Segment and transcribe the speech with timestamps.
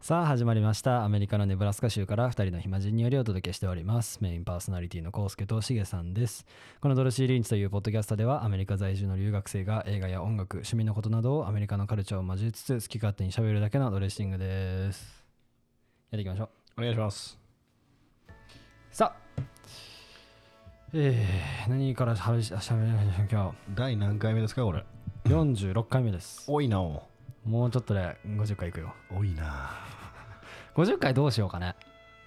[0.00, 4.18] さあ始まりましたアメリカのネブラスカ州から2人の暇人によりお届けしております。
[4.20, 6.44] メインパーソナリティのコウスケとシゲさんです。
[6.82, 15.24] このドルシー・リンチというポッドキャストではアメリカ在住の留学生が映画や音楽趣味のことなどをアメリカのカルチャーを交えつつ好き勝手に喋るだけのドレッシングです。
[16.10, 16.80] やっていきましょう。
[16.80, 17.38] お願いします。
[18.90, 19.23] さあ
[20.96, 24.84] えー、何からしゃべしゃべりましょう今第何回目ですかこれ？
[25.24, 26.44] 日46回目です。
[26.46, 26.80] 多いな。
[26.80, 27.02] お
[27.44, 28.94] もうちょっとで50回いくよ。
[29.12, 29.70] 多いな。
[30.76, 31.74] 50回どうしようかね。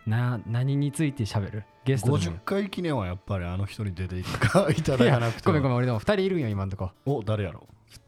[0.05, 1.63] な何について喋る？
[1.85, 6.91] ゲストでもいい50回記念はやっぱりあの人に出ていくか いただかなくてごめんごめん俺でも2人いるんよ今んとこ。
[7.05, 7.67] お誰やろ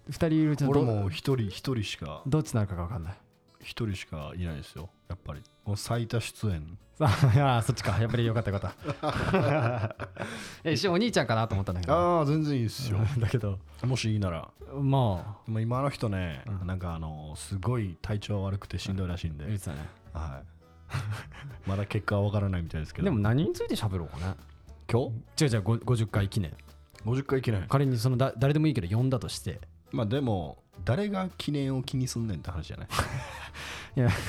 [0.09, 2.21] ？2人いるうちのど俺も一人一人しか。
[2.27, 3.13] どっちなのかが分かんない
[3.61, 4.89] 一人しかいないですよ。
[5.07, 5.41] やっぱり。
[5.65, 6.77] この最多出演。
[6.97, 7.97] さ あいやそっちか。
[7.99, 9.95] やっぱりよかったよかった。
[10.63, 11.93] え一瞬お兄ちゃんかなと思ったんだけど。
[11.93, 12.99] ああ全然いいですよ。
[13.17, 13.59] だけど。
[13.83, 14.49] もしいいなら。
[14.81, 15.59] まあ。
[15.59, 16.67] 今あの人ね、うん。
[16.67, 19.89] なんかあのすごい体調悪くてしんどいらしいんで、言ってたね。
[20.13, 21.69] はい。
[21.69, 23.05] まだ結果は分からないみたいですけど。
[23.05, 24.35] でも何について喋ろうかね。
[24.91, 26.51] 今違う違うご50回記念。
[27.03, 27.67] 日50回記念。
[27.67, 29.61] 仮にそのだ誰でもいいけど呼んだとして。
[29.91, 32.88] まあでも誰が記念を気にすんねんって話じゃない？
[33.97, 34.09] いや。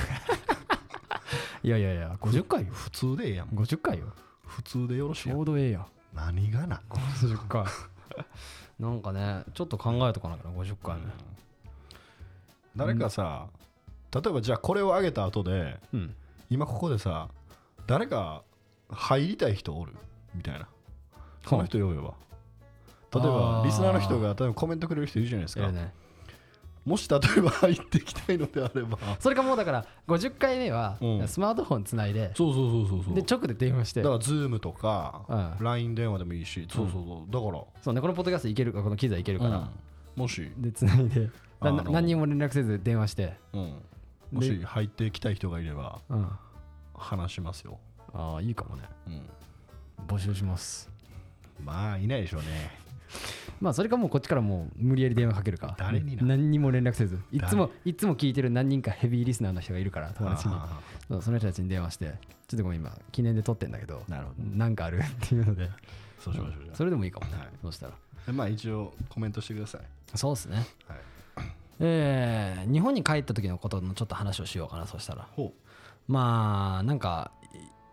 [1.63, 3.47] いやいやいや50回よ普通でええやん。
[3.49, 4.07] 50回よ。
[4.45, 5.37] 普通でよろしいちやん。
[5.37, 5.85] ょうどええやん。
[6.13, 7.63] 何がな？50回。
[8.79, 11.03] なんかねちょっと考えとかなきゃな50回目
[12.75, 13.47] 誰かさ、
[14.13, 16.15] 例えばじゃあこれを上げた後でうん。
[16.49, 17.29] 今ここでさ
[17.87, 18.43] 誰か
[18.89, 19.93] 入りたい人おる？
[20.33, 20.67] みたいな。
[21.45, 22.13] その人呼べば
[23.13, 23.65] 例えばあー。
[23.65, 25.93] リスナーの人が例えばコメントくれる人いるじゃないですか、ええね
[26.85, 28.97] もし例えば入ってきたいのであれば。
[29.19, 31.27] それかもうだから50回目はうん。
[31.27, 33.15] スマートフォンつないでそうそうそうそうそう。
[33.15, 34.01] で直で電話して。
[34.01, 35.65] だから Zoom とか、うん。
[35.65, 37.31] LINE 電話でもいいし、そうそうそう。
[37.31, 39.69] だから、そうねこのポッドキャストいけるかこの機材いけるから、うん。
[40.15, 41.29] もし、でつないで。
[41.61, 43.75] なあの何にも連絡せず電話して、うん、
[44.31, 46.27] もし入ってきたい人がいればうん、
[46.95, 47.79] 話しますよ、
[48.13, 48.83] ああいいかもね。
[49.07, 49.29] うん、
[50.07, 50.89] 募集します。
[51.63, 52.80] まあいないでしょうね
[53.59, 55.75] まあそれかもうこっちからもう無理やり電話かけるか。
[55.77, 57.19] 誰にな何にも連絡せず。
[57.31, 60.53] いつもいつも聞いてる何人かヘビーリスナーの人がいるから友達に。
[60.55, 62.05] あそうその人たちに電話して
[62.47, 64.57] ちょっとごめん今記念で撮ってんだけどーなるほど。
[64.57, 64.99] なんかある？
[64.99, 65.69] っていうので。
[66.19, 66.75] そうしましょうじゃあ。
[66.75, 67.47] それでもいいかもね、はい。
[67.61, 67.93] そうしたら。
[68.25, 69.81] でまあ一応コメントしてください。
[70.17, 70.65] そうですね。
[70.87, 70.97] はい。
[71.79, 75.27] えー日本に帰った時のことのちょっと話をしようかなそしたら。
[75.35, 75.53] ほ
[76.07, 77.31] まあなんか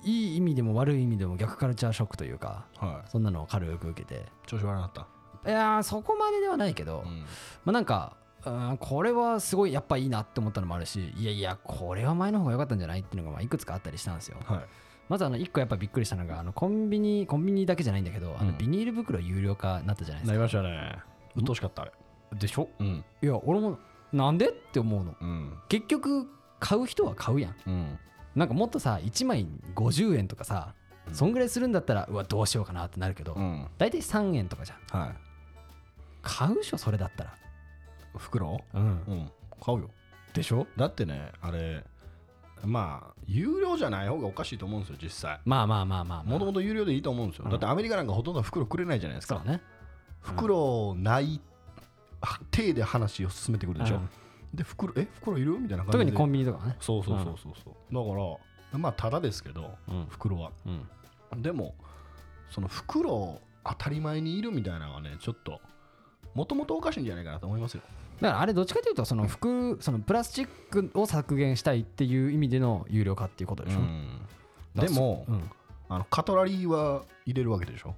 [0.04, 4.20] いいい意味でも悪い意味でも逆カルチャーショックというかうはそんなのを軽く受けて。
[4.20, 5.06] い調子悪なった？
[5.46, 7.20] いやーそこまでではないけど、うん。
[7.64, 8.16] まあなんか
[8.46, 14.36] うんこれはすごいやっぱいいなって思ったのもあるしいやいやこれは前の方が良かったんじゃないっていうのがまあいくつかあったりしたんですよ。
[14.44, 14.60] はい。
[15.08, 18.58] まずあの1個やっぱびっくりしたのがあのコンビニコンビニだけじゃないんだけどあのうん。
[18.58, 20.98] ビニール袋有料化になったじゃないですか、なりましたね。
[21.34, 21.82] うっとうしかった。
[21.82, 21.92] あれ
[22.38, 22.68] でしょ？
[22.78, 23.04] うん。
[23.22, 23.78] いや俺も
[24.12, 24.50] なんで？
[24.50, 25.14] って思うの。
[25.20, 25.52] うん。
[25.68, 26.28] 結局
[26.60, 27.54] 買う人は買うやん。
[27.66, 27.98] うん
[28.38, 30.74] なんかもっとさ1枚50円とかさ
[31.12, 33.66] そんぐらいするんだったらうわどうしようかなってなるけどうん。
[33.78, 35.00] 大体3円とかじゃん。
[35.00, 35.14] はい。
[36.22, 37.34] 買うでしょそれだったら。
[38.16, 38.60] 袋？
[38.74, 38.82] うん。
[38.82, 39.30] うん。
[39.60, 39.90] 買うよ。
[40.32, 40.66] でしょ？
[40.76, 41.84] だってねあれ
[42.64, 45.40] まあ有料じゃない方がおかしいと思うんですよ実際。
[45.44, 47.50] まあまあまあまあもともと有料でいいと思うんですよ、うん。
[47.50, 49.36] だってアメリカなんかほとんど袋くれないじゃないですか。
[49.36, 49.60] そうね
[50.20, 51.40] 袋ない
[52.50, 54.08] 手で話を進めてくるでしょ、うん
[54.54, 55.58] で袋え袋いる？
[55.58, 56.04] みたいな感じで。
[56.04, 56.76] 特にコンビニとかね。
[56.80, 57.74] そうそうそうそうそう。
[57.94, 58.38] だか
[58.72, 60.06] らまあただですけどうん。
[60.08, 60.52] 袋は。
[60.66, 61.42] うん。
[61.42, 61.74] でも
[62.50, 65.60] その袋当たり前にいるみたいなのはねちょっと
[66.34, 67.82] もともとおかしいんじゃないかなと思いますよ。
[68.20, 75.50] だからあれどっちかというとその服そのプラスチックを削減したいっていう意味での有料化っていうことでしょ、でも、うん。
[75.88, 77.94] あのカトラリーは入れるわけでしょ？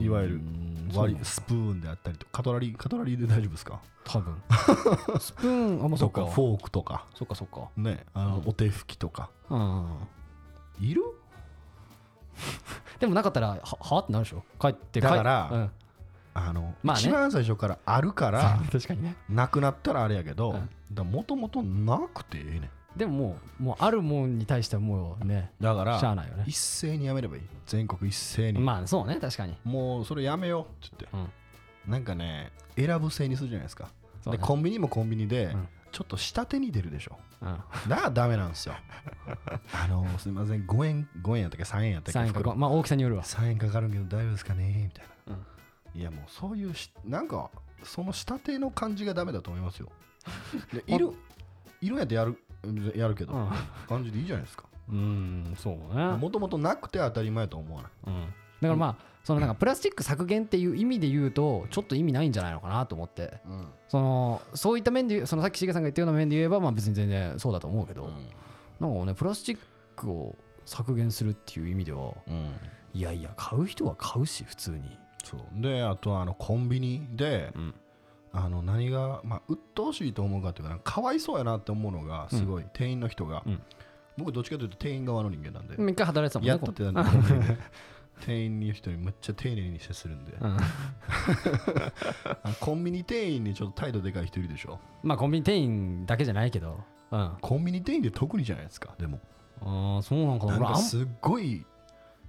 [0.00, 0.34] いわゆる。
[0.36, 3.80] うん割スプーンであったりとカトラリーカトラリーで大丈夫ですか？
[4.04, 4.42] 多分。
[5.20, 6.26] スプーンあもうそっか。
[6.26, 7.06] フォークとか。
[7.14, 7.68] そっかそっか。
[7.76, 8.48] ねあの、うん。
[8.48, 9.30] お手拭きとか。
[9.50, 9.88] うん
[10.80, 11.02] いる？
[13.00, 14.42] でもなかったらははってなるでしょ？
[14.60, 15.70] 帰って帰だからうん。
[16.36, 17.02] あの、まあね。
[17.02, 19.16] 一番最初からあるから 確かにね。
[19.28, 20.50] なくなったらあれやけど
[20.96, 21.10] うん。
[21.10, 26.44] もともとなくてええねんでももうもうあるもんに対してはもうねだかしゃあらないよね。
[26.46, 27.42] 一斉にやめればいい。
[27.66, 29.56] 全国一斉に、まあそうね確かに。
[29.64, 31.28] もうそれやめようって言って。
[31.86, 31.92] うん。
[31.92, 33.88] なんかね選ぶ制にするじゃないですか。
[34.26, 34.32] ね。
[34.32, 35.68] でコンビニもコンビニで、うん。
[35.92, 37.18] ちょっと下手に出るでしょ。
[37.42, 37.58] うん。
[37.88, 38.74] だからダメなんですよ。
[39.72, 40.66] あのすみません。
[40.66, 43.22] 5円5円やったっけ？3円やったっけ？3円か袋5まあ大きさによるわ。
[43.22, 44.84] 3円かかるけど大丈夫ですかね？
[44.84, 45.46] みたいな、うん
[45.94, 47.50] いやもうそういうしなんか
[47.84, 49.90] その下手の感じがダメだと思いますよ。
[50.72, 51.12] でいる
[51.80, 52.42] いるんやってやる
[52.94, 53.32] やるけど、
[53.88, 54.64] 感じでいいじゃないですか。
[54.88, 56.04] うんそうね。
[56.16, 57.92] もともとなくて当たり前と思わない。
[58.06, 58.22] うん。
[58.22, 58.34] だか
[58.68, 63.40] らまあそのなんかプラスチック削減っていう意味で言うとちょっと意味ないんじゃないのかなと思って。
[63.46, 63.68] うん。
[63.88, 68.10] そのそういった面で言うそのさっきしげさんが言ったような面で言えばまあ別に全然そうだと思うけど、
[68.80, 69.58] なんかねプラスチッ
[69.96, 70.36] クを
[70.66, 72.52] 削減するっていう意味ではうん。
[72.92, 74.82] いやいや買う人は買うし普通に、
[75.24, 75.40] そう。
[75.54, 77.74] であとはあのコンビニでうん
[78.36, 83.62] あの何が、まあ、鬱陶しいと思うかっていうかかかわいそうやなって思うのがすごい、店員の人が、うん。
[84.16, 87.58] 僕どっちかというと店員側の人間なんで、一回働いてたもんねやっとってたんで。
[88.20, 90.56] 店員の人にむっちゃ丁寧に接するんで、うん。
[92.60, 94.78] コンビニ店員にちょっと態度でかい人いるでしょ。
[95.02, 96.80] まあコンビニ店員だけじゃないけど。
[97.10, 97.20] うん。
[97.20, 99.20] あコンビニ店員で特にじゃないですかでも。
[99.60, 100.76] あそうなんかな。
[100.76, 101.66] すっごい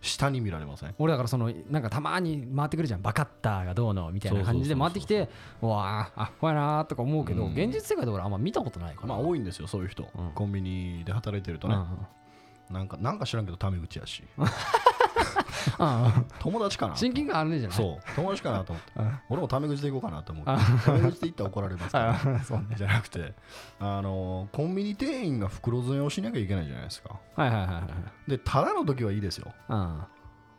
[0.01, 0.95] 下に見られません？
[0.99, 3.01] 俺だからそのなんかたまに回ってくるじゃん。
[3.01, 5.29] バカッターがどうのみたいな感じで回ってきて
[5.61, 7.53] うわああほやなーとか思うけど、うん。
[7.53, 9.07] 現実世界で俺あんま見たことないから。
[9.07, 10.31] まあ多いんですよそういう人、うん。
[10.33, 11.75] コンビニで働いてるとね、
[12.69, 14.23] なんかなんか知らんけどタメ口やし。
[14.37, 14.49] うんうん
[16.39, 16.95] 友達かな。
[16.95, 17.77] 親近感あるんじゃない？
[17.77, 18.15] そう。
[18.15, 18.91] 友達かなと思って。
[18.97, 20.57] うん俺もタメ口でいこうかなと思うあ。
[20.85, 22.39] タメ口で言ったら怒られますからあ。
[22.43, 23.33] そうねじゃなくて。
[23.79, 27.19] あのコンビニ店員が袋詰めをしなきゃいけないじゃないですか。
[27.35, 27.81] はいはいはいは
[28.27, 29.51] いでただの時はいいですよ。
[29.69, 30.01] うん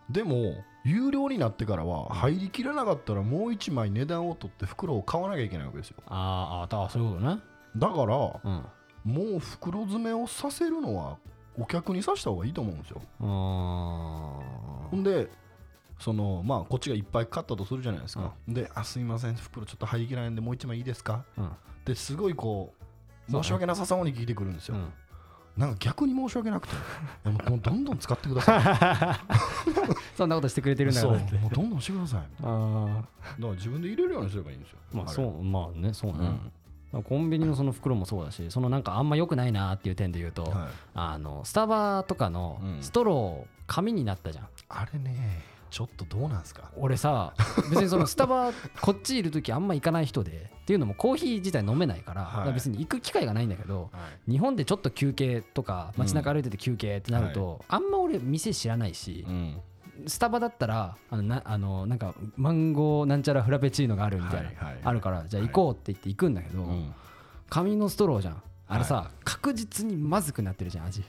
[0.09, 0.55] でも
[0.85, 5.97] 有料になってからは入りきらなかったらもう1枚値段を取って袋を買わなきゃいけないわけですよ。
[6.07, 7.41] あーあーそういうことね。
[7.77, 8.65] だからうん。
[9.33, 11.17] もう袋詰めをさせるのは
[11.59, 13.01] お客にさした方がいいと思うんですよ。
[13.19, 14.43] ほ
[14.97, 15.29] んで
[15.99, 21.25] そのまあこっちがいっぱい買ったとするじゃないですか、であすいません袋ちょっと入りきらないんでもう1枚いいですか？
[21.39, 21.51] うん。
[21.85, 22.75] ですごいこ
[23.29, 24.93] う申し訳なさそうに聞いてくるんですよ、うん。
[25.57, 26.75] なんか逆に申し訳なくて。
[27.51, 29.19] もうどんどん使ってくださ
[30.17, 31.13] そんなことしてくれてるんだから。
[31.41, 32.21] もうどんどんしてください。
[32.43, 34.79] あだから自分で入れるようにすればいいんですよ。
[34.93, 35.13] あまあれ。
[35.13, 36.53] そうまあねそうね、うん
[37.05, 40.53] コンビニのその袋もそうだしそのなんかあんま良くないなっていう点で言うと、はい。
[40.95, 42.83] あのスタバとかのうん。
[42.83, 46.71] ストロー紙になったじゃん、あれねちょっとどうなんすか？
[46.77, 47.35] 俺さ
[47.71, 52.53] 別にそのスタバ こっちいる時あんま行かない人でっていうのもコーヒー自体飲めないから,、はい。
[52.53, 53.99] 別に行く機会がないんだけどは
[54.29, 54.31] い。
[54.33, 59.61] 日本でちょっと休憩とか街中歩いてて休憩ってなると、あんま俺店知らないしう、ん
[60.07, 64.81] スタバだったらあのなあのなんかマンゴーなんちゃらフラペチーノがあるみたいな、はいはいはい。
[64.85, 66.95] あるからじゃあ行こうって言って行くんだけど、うん。
[67.49, 68.43] 紙のストローじゃん。
[68.69, 71.05] あれさ、確実にまずくなってるじゃん味。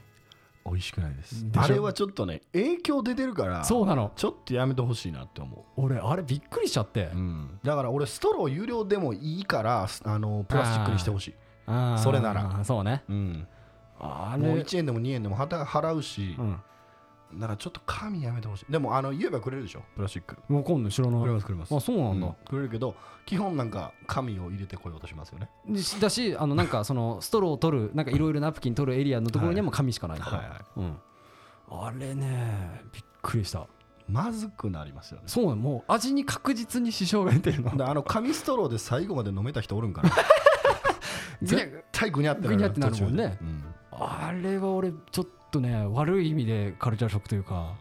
[0.66, 1.46] 美味しくないです。
[1.56, 4.12] あれはちょっとね影響出てるからそうなの。
[4.16, 7.10] ちょっとやめてほしいなって思俺あれびっくりしちゃって。
[7.14, 11.34] う、うん、だから俺ストロー有料でもいいからあのプラスチックにしてほしい、
[12.04, 12.64] それなら。
[12.64, 13.04] そうね。
[13.10, 13.48] うん、
[14.00, 16.62] あもうれ1円でも2円でもはた払うし、うん
[17.34, 18.72] だからちょっと紙やめてほしい。
[18.72, 19.84] でもあの言えばくれるでしょ。
[19.96, 20.38] プラスチック。
[20.48, 21.22] もう今度知らない。
[21.22, 21.76] くれますくれます。
[21.76, 22.34] あそうなんだ、うん。
[22.48, 22.96] くれるけど
[23.26, 25.50] 基本なんか紙を入れてこようとしますよね。
[25.68, 30.60] でしだしあのなんかそのストローを取るなんかいろいろナプキン取るエリアのところにはもう紙しかないから、はいはい。
[30.78, 30.98] うん、
[31.70, 33.68] あれねびっくりした。
[34.10, 35.24] まずくなりますよね。
[35.28, 37.76] そうなのもう味に確実に支障が出てるの。
[37.76, 40.12] であの紙ストローで最後まで飲めた人おるんかな。
[41.44, 42.58] 絶対ぐにゃってなる。
[42.58, 42.74] もんね。
[42.74, 43.38] 途中で。
[43.42, 43.64] うん。
[43.92, 47.76] あれは俺ちょっとね悪い意味でカルチャーショックというか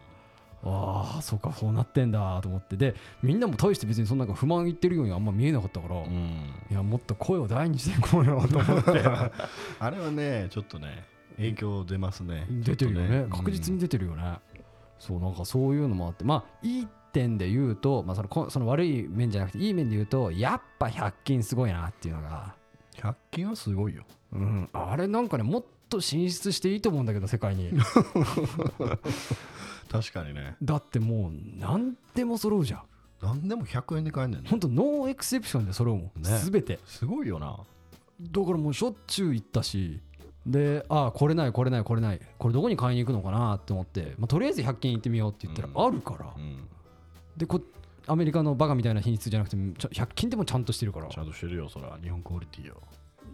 [0.63, 2.75] ああそうかそうなってんだと思って。
[2.75, 6.53] でみんなも大して別にそんな不満言ってるようにあんま見えなかったから、いうん。
[6.71, 8.91] やもっと声を大にしていこうよと思って。
[9.79, 11.05] あれはねちょっとね
[11.37, 12.47] 影響出ますね。
[12.49, 13.07] 出てるよね。
[13.07, 14.39] ちょっと確実に出てるよね、
[14.99, 16.23] そうなんかそういうのもあって。
[16.23, 22.55] まあいい点で言うと、まあ、そのこその悪い面じゃなくていい面で言うとやっぱ100均すごいなっていうのが、
[22.95, 24.03] 100均はすごいよ
[24.33, 27.71] うん、あれなんかねもっと進出していいと思うんだけど世界に。
[29.89, 30.57] 確かにね。
[30.61, 32.81] だってもう何でも揃うじゃん。
[33.21, 34.49] 何でも100円で買えんねんね。
[34.49, 36.37] ほんとノーエクセプションで揃うもん、ね。
[36.43, 36.79] 全て。
[36.85, 37.57] すごいよな。
[38.21, 40.01] だからもうしょっちゅう行ったし。
[40.45, 42.21] でああこれないこれないこれない。
[42.37, 45.87] これどこに買いに行くのかなって思って、まあ、とりあえず100均行ってみようって言ったらうん。
[45.87, 46.67] あるから、うん。
[47.35, 47.61] でこ
[48.07, 51.07] アメリカのバカみたいな品質じゃなくてちゃ100均でもちゃんとしてるから。
[51.07, 52.75] ちゃんとしてるよそら日本クオリティよ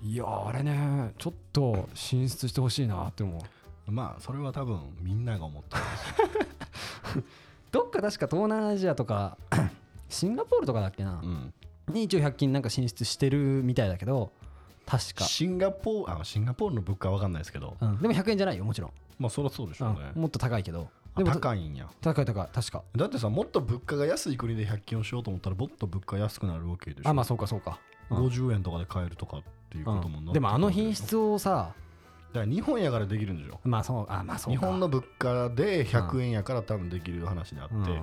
[0.02, 3.38] いやーあれねちょっと進出してほしいなって思
[3.88, 3.92] う。
[3.92, 5.78] まあそれは多分みんなが思った。
[5.78, 9.38] んですどっか確か東南アジアとか
[10.10, 11.54] シンガポールとかだっけな、うん。
[11.94, 14.32] に一応100均なんか進出してるみたいだけど
[14.86, 17.78] 確か、シンガポールあシンガポールの物価は分かんないですけど。
[17.80, 20.12] うん、でも100円じゃないよもちろん、まあそりゃそうでしょうね。
[20.16, 20.22] うん。
[20.22, 20.90] もっと高いけど。
[21.16, 21.88] あでも高いんや。
[22.02, 22.84] 高い高い確か。
[22.96, 27.10] だってさもっと物価が安い国で100均をしようと思ったらもっと物価安くなるわけでしょ。
[27.10, 28.18] あまあそうかそうか、うん。
[28.28, 29.42] 50円とかで買えるとか
[29.74, 30.34] っていうこともなうん。
[30.34, 31.74] でもあの品質をさ
[32.34, 33.60] だから日本やからできるんでしょ。
[33.64, 34.60] まあそうあまあそうか。
[34.60, 38.02] 日本の物価で100円やから多分できる話であって、うん。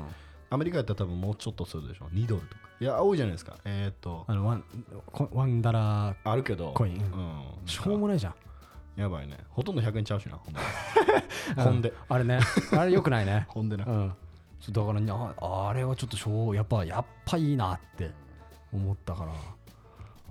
[0.50, 2.07] アメリカやったら多分もうちょっとするでしょ。
[2.07, 2.61] 2ドルとか。
[2.81, 3.57] いや多いじゃないですか。
[3.65, 4.25] えーっと。
[4.27, 4.65] あのワン
[5.07, 6.17] コワンダラー。
[6.25, 6.73] あるけど。
[6.75, 6.95] コイン。
[6.95, 7.69] うん。
[7.69, 8.35] しょうもないじゃん。
[9.00, 9.39] やばいね。
[9.49, 10.61] ほとんど100円ちゃうしなほんで
[11.57, 11.93] ほんで。
[12.09, 12.41] あれね。
[12.73, 13.47] あれよくないね。
[13.50, 13.85] ほんでな。
[13.85, 14.15] うん。
[14.69, 18.11] だからあれはちょっとしょうやっぱやっぱいいなって
[18.73, 19.33] 思ったから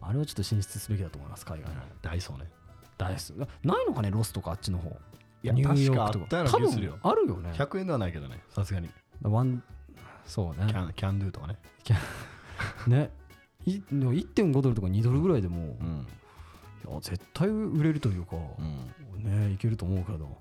[0.02, 1.82] あれはちょっと進出すべきだと思います海外の。
[2.02, 2.50] ダイソーね。
[2.98, 4.90] 大好きないのかねロスとかあっちの方。
[5.42, 7.52] いやニューヨークと確か多分あるよね。
[7.54, 8.42] 100円ではないけどね。
[8.50, 8.90] さすがに。
[9.22, 9.64] ワン
[10.26, 10.68] そうね。
[10.68, 11.58] キャンキャンドゥとかね。
[12.88, 13.12] ね。
[13.66, 16.08] いでも1.5ドルとか2ドルぐらいでもうん。
[16.86, 18.62] いや絶対売れるというか、う
[19.18, 19.24] ん。
[19.24, 20.38] ねいけると思うけど。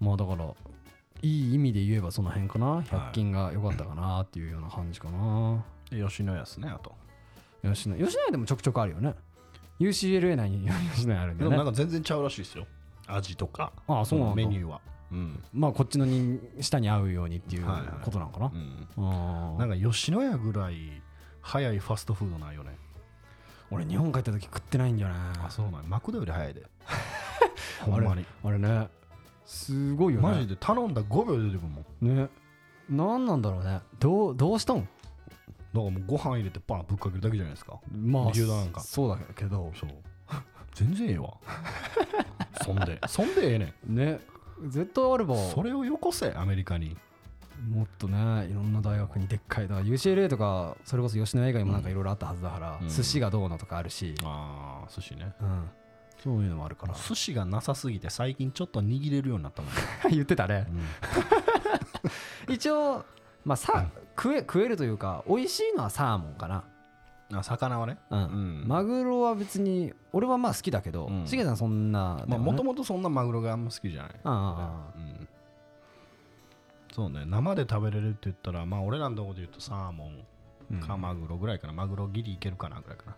[0.00, 0.44] まあだから
[1.22, 2.80] いい意味で言えばその辺かな。
[2.82, 6.94] 100均が良かったかなっていうような感じかな、で吉野家ですねあと
[7.72, 9.14] 吉野吉野家でもちょくちょくあるよね。
[9.78, 11.56] UCLA 内に吉野家あるんだよね。
[11.56, 12.66] でもなんか全然ちゃうらしいですよ。
[13.06, 13.72] 味とか。
[13.86, 14.34] ああそうなんだ。
[14.36, 14.80] メニューは。
[15.12, 18.04] うん、まあこっちのに下に合うようにっていうはいはい。
[18.04, 19.58] ことなのかな、うん、あー。
[19.58, 21.00] なんか吉野家ぐらい
[21.42, 22.76] 早いファストフードないよね。
[23.70, 25.82] 俺日本帰った時食ってないんじゃないあそうなんや。
[25.88, 26.64] マクドより早いで。
[27.84, 28.24] ほんまに。
[28.44, 28.88] あれね。
[29.44, 30.28] すごいよね。
[30.28, 32.16] マジで頼んだ5秒で出てくるもん。
[32.16, 32.28] ね。
[32.88, 33.80] 何なんだろうね。
[33.98, 34.88] どうどうしたん？
[35.76, 37.78] だからもうご飯入れてパンぶっかけるだけじゃないですか。
[37.92, 38.80] まあ牛丼なんか。
[38.80, 39.72] そうだけど。
[39.74, 39.90] そう。
[40.74, 41.34] 全然ええわ。
[42.64, 43.00] そんで。
[43.06, 44.20] そんでええねね。
[44.68, 45.34] 絶対あれば。
[45.34, 46.96] んそれをよこせアメリカに。
[47.70, 48.16] もっとね
[48.50, 52.88] いろんな大学にでっかいだから UCLA とかそれこそ吉野家以外もなんかいろいろあったはずだから、うん。
[52.88, 55.32] 寿司がどうのとかあるし、ああ寿司ね。
[55.40, 55.70] うん、
[56.22, 56.94] そういうのもあるから。
[56.94, 59.72] 寿司がなさすぎて最近ちょっと握れるようになったもん、
[60.10, 60.66] 言ってたね。
[62.48, 62.54] うん。
[62.54, 63.04] 一応
[63.46, 63.86] まあさ
[64.16, 66.64] 食え食えるというか美味しいのはサーモンかな。
[67.32, 67.96] あ魚はね。
[68.10, 68.64] うん、うん。
[68.66, 71.26] マグロは別に俺はまあ好きだけど、うん。
[71.26, 74.12] しげさんそんなまあもとももとそんなマグロがあんま好きじゃない。
[74.24, 75.28] ああうん。
[76.92, 80.10] そうね生で食べれるって言ったらまあ俺らのとこで言うとサーモ
[80.74, 81.72] ンかマグロぐらいかな。
[81.72, 83.14] マグロギリいけるかなぐらいかな。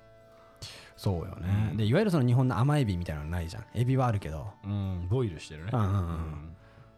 [0.97, 1.77] そうよね、うん。
[1.79, 3.65] でいわゆるその日本の甘エビみたいなのないじゃん。
[3.75, 4.49] エビはあるけど。
[4.65, 5.07] うん。
[5.09, 5.71] ボイルしてるね。
[5.73, 5.97] うんうんうん。
[5.97, 6.57] うん。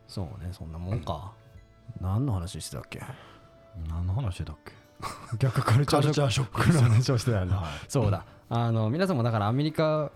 [0.09, 1.33] そうねそんなもんか、
[2.01, 3.01] 何の話してたっけ？
[3.89, 4.73] 何の話だっけ？
[5.39, 7.55] 逆カルチャーショックの話をしてたよね。
[7.55, 7.65] はい。
[7.89, 8.25] そうだ。
[8.49, 10.11] あの皆さんもだからアメリカ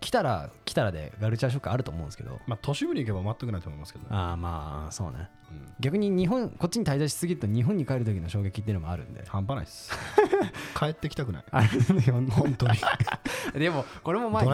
[0.00, 2.38] 来たら来たらでカルチャーショックあると思うんですけど。
[2.46, 4.10] まあ都市部に行けば全くないと思いますけどね。
[4.10, 5.30] ああまあそうね。
[5.50, 5.74] うん。
[5.80, 9.24] 逆に日本こっちに滞在しすぎると日本に帰る時の衝撃っていうのもあるんで。
[9.26, 9.90] 半端ないっす。
[10.78, 11.44] 帰ってきたくない。
[11.50, 11.62] あ
[12.30, 12.74] 本当に。
[13.58, 14.44] でもこれも前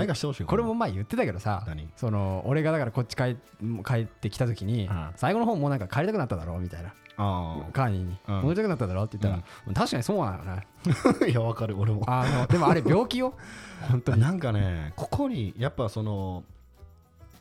[0.47, 1.88] これも前言ってたけどさ何？
[1.97, 3.37] その俺がだからこっち帰
[3.85, 5.11] 帰ってきた時にうん。
[5.16, 6.92] 最後の方もうなんか帰りたくなっただろうみたいな。
[7.16, 7.88] あカー。
[7.88, 8.18] ニーに。
[8.28, 8.37] うん。
[8.37, 10.66] 戻りたくなっただろうって言ったら確かにそうなのね。
[11.23, 11.78] あ いやわかる。
[11.78, 12.02] 俺も。
[12.06, 13.35] あのでもあれ病気よ。
[13.88, 14.21] 本当に。
[14.21, 16.44] なんかねここにやっぱその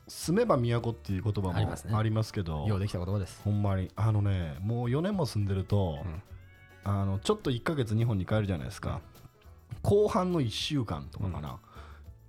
[0.07, 3.41] 住めば都っていう言葉もありますけどようできた言葉です。
[3.43, 3.91] ほんまに。
[3.95, 6.21] あのねもう4年も住んでると、うん。
[6.83, 8.99] あのちょっと1ヶ月日本に帰るじゃないですか、
[9.81, 11.57] 後半の1週間とかかな、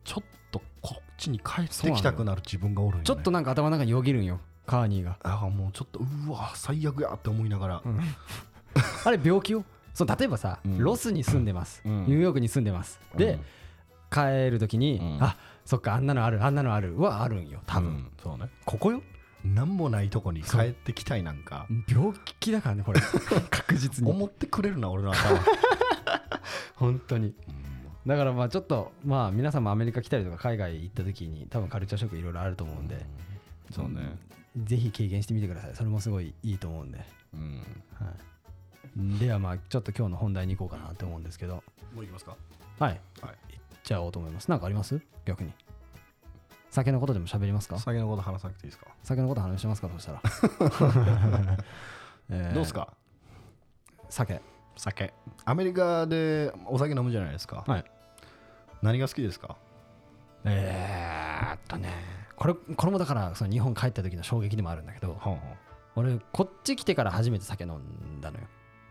[0.05, 4.41] ちょっとこっちに帰ってきたくなる自分がおるね、ちょっとなんか頭の中によぎるんよ。
[4.67, 5.19] カーニーが。
[5.23, 7.83] あもうちょっとうわ最悪やって思いながら、
[9.05, 9.65] あれ病気よ。
[9.93, 10.79] そう例えばさ、うん。
[10.79, 12.07] ロスに住んでます、うん。
[12.07, 13.41] ニューヨークに住んでます、で
[14.11, 15.23] 帰る時に、うん。
[15.23, 16.99] あそっかあんなのあるあんなのある。
[17.01, 18.49] はあるんよ多分、うんそうね。
[18.65, 19.03] ここよ？
[19.45, 21.67] 何もないとこに帰ってきたいなんか。
[21.89, 23.01] 病気だからねこれ。
[23.51, 24.11] 確実に。
[24.11, 25.39] 思ってくれるな俺の頭、
[26.77, 27.27] 本当に。
[27.27, 27.35] うん。
[28.07, 33.05] だからまあちょっとまあ皆さんもアメリカ来たりとか海外行った時に多分カルチャーショックいろいろあると思うんで、
[33.71, 34.19] そうね。
[34.57, 35.75] ぜひ経験してみてください。
[35.75, 37.05] それもすごいいいと思うんで、
[37.35, 37.59] うん。
[37.95, 41.63] はい、ではまあちょっと今日の本題に行こうかなと思うんですけど。
[41.95, 42.37] もういきますか？
[42.79, 43.01] はい。
[43.21, 43.35] はい。
[43.53, 44.51] 行っちゃおうと思います。
[44.51, 45.01] なんかあります？
[45.25, 45.53] 逆に。
[46.71, 47.79] 酒のことでも喋りますか？
[47.79, 49.89] 先のこと話さなくていいですか、酒のこと話しますか？
[49.93, 50.21] そしたら、
[52.31, 52.93] えーどうですか？
[54.09, 54.41] 酒。
[54.77, 55.15] 酒。
[55.45, 57.85] アメリカでお酒飲むじゃないですか、はい。
[58.83, 59.57] 何が好きですか？
[60.45, 61.91] えーっとね。
[62.37, 65.41] これこれもだからその日本帰った時の衝撃でもあるんだけどほん
[65.95, 68.47] 俺こっち来てから初めて酒飲んだのよ。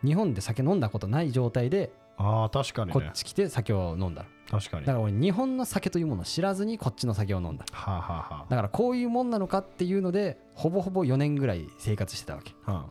[0.06, 2.94] 日本で酒飲んだことない状態でああ確かにね。
[2.94, 4.60] こっち来て酒を飲んだの。
[4.60, 4.86] 確かに。
[4.86, 7.66] だから俺日本の酒というものを知らずにこっちの酒を飲んだ。
[7.72, 12.54] はあ、はあはだからこういうもんなのかっていうのでほぼほぼ4年ぐらい生活してたわけ。
[12.66, 12.86] あ、は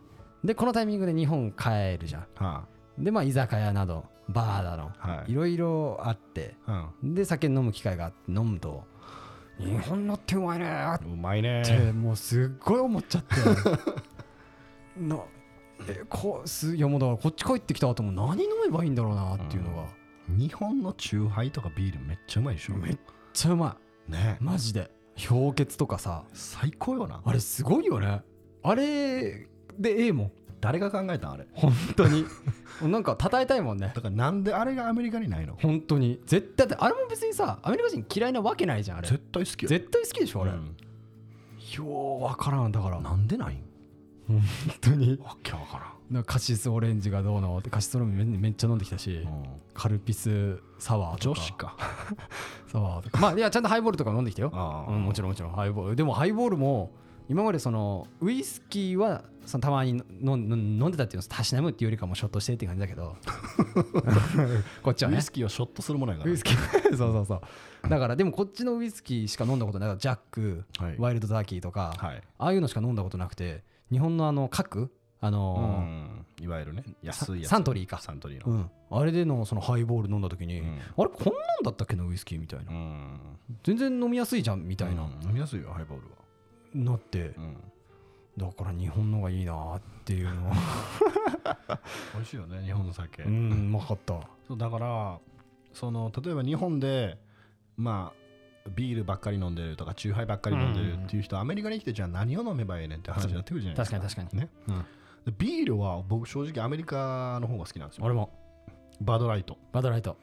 [0.44, 2.26] でこのタイミングで日本帰るじゃん。
[2.36, 2.64] あ、は
[2.98, 5.32] でまあ居酒屋などバーだのあ、はい。
[5.32, 6.56] いろいろあって
[7.02, 7.14] うん。
[7.14, 8.84] で酒飲む機会があって飲むと
[9.58, 13.36] 日本のってうまいねうまいねてもうすっごい思っちゃって。
[15.00, 15.18] な
[15.88, 19.84] えこうすいやもうだからこっち帰ってきた後も何飲めばいいんだろうなっていうのが。
[20.28, 22.74] 日本のチューハイとかビールめっちゃうまいでしょ。
[22.74, 22.98] めっ
[23.32, 23.76] ちゃうま
[24.08, 24.38] ね。
[24.40, 24.90] いマジで。
[25.28, 26.24] 氷結とかさ。
[26.32, 27.20] 最高よな。
[27.24, 28.22] あれすごいよね。
[28.62, 29.46] あれ
[29.78, 30.32] でええもん。
[30.60, 31.46] 誰が考えたんあれ？
[31.52, 32.24] 本当に。
[32.82, 33.90] なんか称えたいもんね。
[33.94, 35.56] だからなんであれがアメリカにないの？
[35.60, 36.20] 本当に。
[36.24, 39.08] 絶対あれも別にさアメリカ人嫌いなわけないじゃんあれ。
[39.08, 39.68] 絶対好きよ。
[39.68, 40.76] 絶対好きでしょあれ、うん。
[41.76, 42.70] ようわからん。
[42.72, 43.00] だから。
[43.00, 43.64] なんでないん？
[44.28, 44.42] 本
[44.80, 45.18] 当に。
[45.22, 47.56] わけわかなんかカシスオレンジがどうの？
[47.58, 51.40] ってカシスオレンジめめっちゃ飲んできたし、らん、カルピスサワーとか。
[51.40, 51.76] 女子か。
[52.66, 53.18] サワーとか。
[53.18, 55.52] まあいやちゃんとハイボールとか飲んできたよ、あうん、もちろんもちろん。
[55.52, 55.96] ハイボール。
[55.96, 56.92] でもハイボールも
[57.28, 63.16] 今までそのウイスキーはそのたまに飲ん飲んでたっていうのをたしなむっていうよりかもショットしてって感じだけど。
[64.82, 65.16] こっちはね。
[65.16, 66.30] ウイスキーをショットするものやから。
[66.30, 66.56] ウイスキー。
[66.96, 67.88] そうそうそう。
[67.88, 70.96] だからでもこっちのウイスキーしか飲んだことないジャック、はい。
[70.98, 72.22] ワイルドターキーとか、はい。
[72.38, 74.88] ああいうのしか飲んだことなくて日本のあの角
[75.20, 76.26] あうのん。
[76.40, 77.50] いわゆるね安いやつ。
[77.50, 77.98] サントリーか。
[78.00, 78.46] サントリーの。
[78.46, 78.70] ーうん。
[78.98, 80.78] あれでのそのハイボール飲んだ時に、うん。
[80.96, 83.20] あれこんなんだったっけなウイスキーみたいな、うん。
[83.62, 85.10] 全然飲みやすいじゃんみたいな、うん。
[85.28, 86.92] 飲みやすいよハイボールは。
[86.92, 87.34] なって。
[87.36, 87.56] うん。
[88.36, 90.56] だから日本のがいいなっていうのは。
[92.14, 93.22] 美味しいよね日本の酒。
[93.24, 94.20] うんうまかった。
[94.48, 95.20] そうだから
[95.74, 97.18] その例えば日本で
[97.76, 98.21] まあ
[98.70, 103.98] ビールばっかり飲んでるとかチューハイばっかり飲んでるっていう人、アメリカに来てじゃあ何を飲めばいいねんって話になってくるじゃないですか。
[103.98, 104.48] 確かに確かに、ね。
[104.68, 104.78] うん、
[105.26, 108.04] でビールは僕正直アメリカの方が好きなんですよ。
[108.04, 108.30] 俺も。
[109.00, 109.58] バドライト。
[109.72, 110.16] バドライト。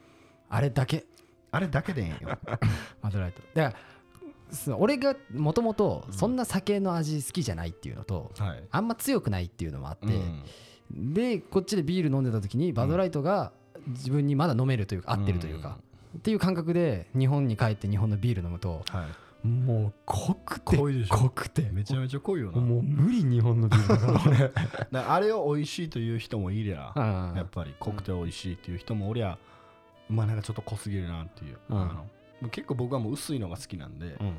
[0.48, 1.04] あれだけ。
[1.52, 2.38] あれだけでええんよ。
[3.02, 3.42] バドライト。
[3.54, 8.64] だから俺がもともとそんな酒の味好きじゃないっていうのと、はい。
[8.70, 11.14] あんま強くないっていうのもあって、うん。
[11.14, 13.52] でこっちでビール飲んでた時にバドライトが
[13.88, 15.78] 自分にまだ飲めるというか合ってるというか、
[16.18, 19.46] っていう感覚で日本に帰って日本のビール飲むとはい。
[19.46, 21.16] もう濃くて濃いでしょ。
[21.16, 21.70] 濃くて。
[21.72, 22.60] めちゃめちゃ濃いよな。
[22.60, 29.38] もう無理日本のビール だからあれを美味しいという人もいりゃうんやっぱり濃くて美味しいっていう人もおりゃ
[30.10, 31.80] まあなんかちょっと濃すぎるなっていう、うん。
[31.80, 32.04] あ
[32.42, 34.36] の結構僕はもう薄いのが好きなんで、うん。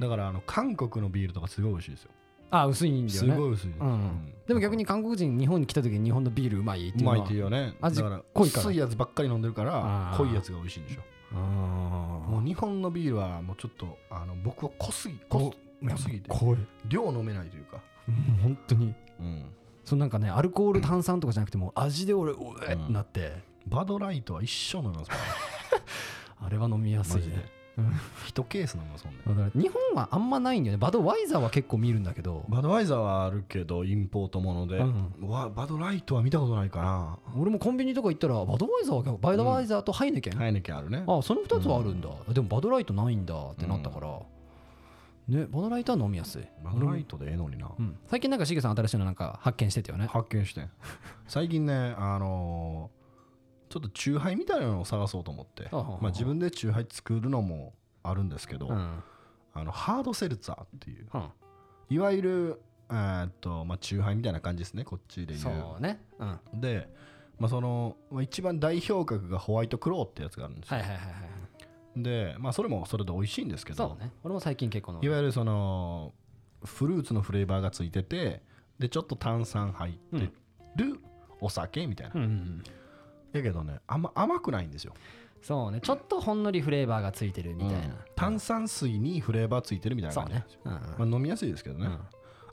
[0.00, 2.10] だからあの韓国のビールとかすごい美味しいですよ
[2.50, 3.88] あ薄いんだよすねごい薄いです、うん。
[3.88, 4.34] うん。
[4.46, 7.74] でも逆に韓国人日本に来た時に日本のビールうまいっていううのはまいっていうよね。
[7.80, 8.62] 味だから濃いから。
[8.62, 11.02] 薄いやつばっかり飲んでるから濃いやつが美味しいんでしょ。
[11.32, 16.58] うんもう日本のビールはもうちょっとあの僕は濃すぎ濃濃すぎて濃い。
[16.88, 18.94] 量飲めないというか、うん本当に。
[19.20, 19.44] うん、
[19.84, 23.46] そのなんかねアルコール炭酸とかじゃなくてもう味で俺おえってなって。
[23.68, 25.10] バドライトは一生飲みます
[26.40, 27.57] あれは飲みやすいね
[28.26, 29.22] 一ケース飲みますもんね。
[29.26, 30.80] だから日本はあんまないんだよね。
[30.80, 32.44] バドワイザーは結構見るんだけど。
[32.48, 35.28] バドワイザーはあるけどインポートもので、うん。
[35.28, 37.18] わバドライトは見たことないかな。
[37.36, 41.04] 俺もコンビニとか行ったらバドワイザーは結構バドワイザーとハイネケン、ハイネケンあるね。
[41.06, 44.18] あその2つはあるんだ、でもバドライトないんだってなったから、
[45.28, 50.06] ねバドライトは飲みやすい、バドライトでええのにな、うん、最近なんかしげさん新しいのなんか発見してたよね。
[50.06, 50.62] 発見して。
[50.62, 50.70] ん
[51.26, 52.97] 最近ねあのー
[53.68, 55.68] ちょっとチューハイみたいなのを探そうと思って。
[55.70, 59.02] まあ、自分でチューハイ作るのもあるんですけど、うん。
[59.54, 61.32] あのハードセルツァーっていうは
[61.90, 64.84] いわゆるえーっとまあチューハイみたいな感じですね。
[64.84, 66.00] こっちで言そうね。
[66.18, 66.28] うん。
[66.28, 66.88] はうで、
[67.38, 74.12] まあ、その、まあ、一番代表格がホワイトクローってやつがあるんですよ、いはいはいはいで、まあ、それもそれで美味しいんですけどそうね。
[74.22, 76.12] 俺も最近結構飲んでいわゆるその
[76.64, 78.42] フルーツのフレーバーがついてて
[78.78, 80.30] でちょっと炭酸入って
[80.76, 81.00] る
[81.40, 82.62] お酒みたいな、うんうん
[83.32, 84.94] やけどねあんま甘くないんですよ。
[85.40, 87.94] そうねちょっとほんのりフレーバーがついてるみたいな、うん。
[88.16, 90.72] 炭酸水にフレーバーついてるみたいな感じなんですよ、うん。
[90.72, 92.00] まあ、飲みやすいですけどね、うん。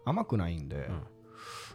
[0.05, 1.03] 甘くないんで、ん。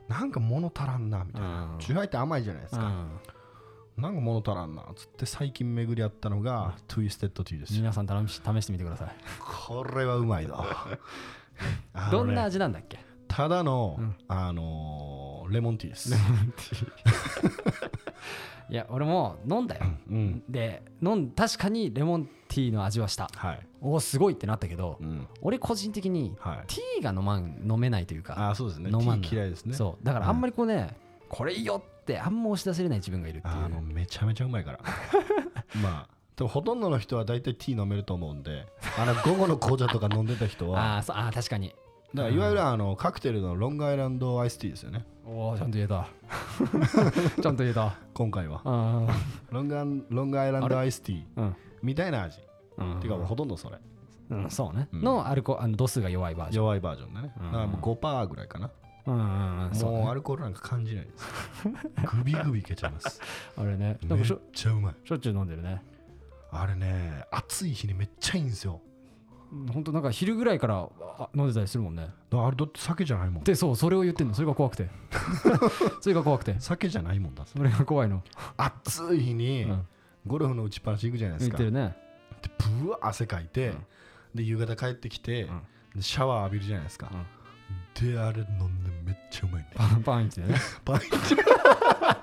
[0.09, 1.79] なんか物足らんなみたいな、うん。
[1.81, 4.03] チューハイって甘いじゃないですか、うん。
[4.03, 7.75] なんか物足らんなっつって最近巡り合ったのが、 Twisted Tea です。
[7.75, 9.11] よ皆さん試し試してみてください。
[9.69, 10.65] これはうまいぞ。
[10.65, 10.99] ね
[12.13, 13.05] どんな味なんだっけ？
[13.27, 14.17] ただの、うん。
[14.29, 16.15] あのーレモンティーです
[18.71, 19.87] いや俺も飲んだよ。
[20.11, 20.43] うん。
[20.49, 23.29] で飲ん確かにレモンティーの味はした。
[23.35, 25.27] はい、おおすごいってなったけどうん。
[25.43, 28.91] 俺個人的にはい、ティーが飲まん飲めないというかああそうですね。
[28.91, 29.75] 飲まんのティー嫌いですね。
[29.75, 30.05] そう。
[30.05, 30.97] だからあんまりこうね
[31.29, 34.81] これいいよってあんま押し出せれない自分がいるっていあのうめちゃめちゃうまいから。
[35.83, 38.67] まあでもほとんどの人は大体ティー飲めると思うんで
[38.99, 41.75] あの午後の紅茶とか飲んでた人は あーそうあー確かに
[42.15, 45.07] だからいわゆるあのカクテルのロングアイランドアイスティーですよね。
[45.25, 46.09] おおちゃんと言えた。
[47.41, 47.95] ちゃんと言えた。
[48.15, 48.63] 今回は。
[48.65, 49.09] うん。
[49.51, 51.57] ロングアンロングアイランドアイスティーうん。
[51.83, 52.41] みたいな味。
[52.79, 53.01] うん。
[53.01, 53.79] ていうかほとんどそれ。
[54.31, 54.89] うんそうね。
[54.93, 55.03] うん。
[55.03, 56.65] のアルコあの度数が弱いバージョン。
[56.65, 57.33] 弱いバージョンだね。
[57.39, 57.47] うん。
[57.47, 58.71] だからもう5%ぐらいかな。
[59.07, 60.09] うんもうね。
[60.09, 61.69] アルコールなんか感じないです。
[62.19, 63.21] グビグビいけちゃいます。
[63.57, 63.99] あれね。
[64.09, 64.95] なめっちゃうまい。
[65.05, 65.83] しょっちゅう飲んでるね。
[66.53, 68.81] あれね暑い日にめっちゃいいんですよ
[69.73, 72.09] ほんとなんか昼ぐらいからあ飲んでたりするもんね。
[72.33, 73.45] あれだって酒じゃないもん。
[73.45, 74.35] でそうそれを言ってんの。
[74.35, 74.89] それが怖くて。
[76.01, 76.55] それが怖くて。
[76.61, 78.23] 酒じゃないもんだそれが怖いの。
[78.57, 79.87] 暑い日にうん。
[80.27, 81.59] ゴルフの打ちっぱなし行くじゃないですか。
[81.59, 81.97] で言ってるね。
[82.83, 83.85] ブワー汗かいて、うん。
[84.35, 85.63] で夕方帰ってきて、うん。
[85.97, 87.11] でシャワー浴びるじゃないですか、
[88.01, 89.71] であれ飲んでめっちゃうまいね。
[89.75, 90.55] パンパンイチでね。
[90.85, 91.09] パンイチ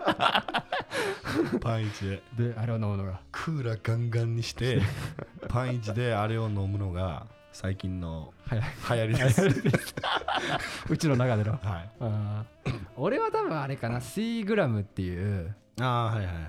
[1.67, 2.51] パンイチで。
[2.51, 3.19] であれを飲むのが。
[3.31, 4.81] クーラーガンガンにして
[5.49, 8.59] パンイチであれを飲むのが最近のはい。
[8.59, 9.41] 流行りです。
[10.89, 11.51] うちの中での。
[11.51, 11.61] はい。
[11.99, 12.79] あー。
[12.95, 15.55] 俺は多分あれかなシーグラムっていう。
[15.79, 16.45] ああはいはいはい。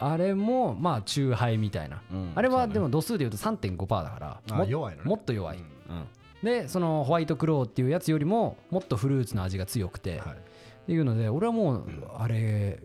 [0.00, 5.08] あれもまあ中杯みたいな、うんあれはでも度数で言うと3.5%だからあも弱いのね。
[5.08, 6.06] もっと弱い、うんうん。
[6.42, 10.36] でそのホワイトクローっていうやつよりももっとフルーツの味が強くて、はい
[10.84, 11.84] っていうので俺はもう
[12.18, 12.78] あれ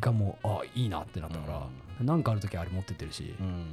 [0.00, 1.68] がもうあいいなってなったか
[2.00, 3.66] ら、なんかある時あれ持ってってるし、うん。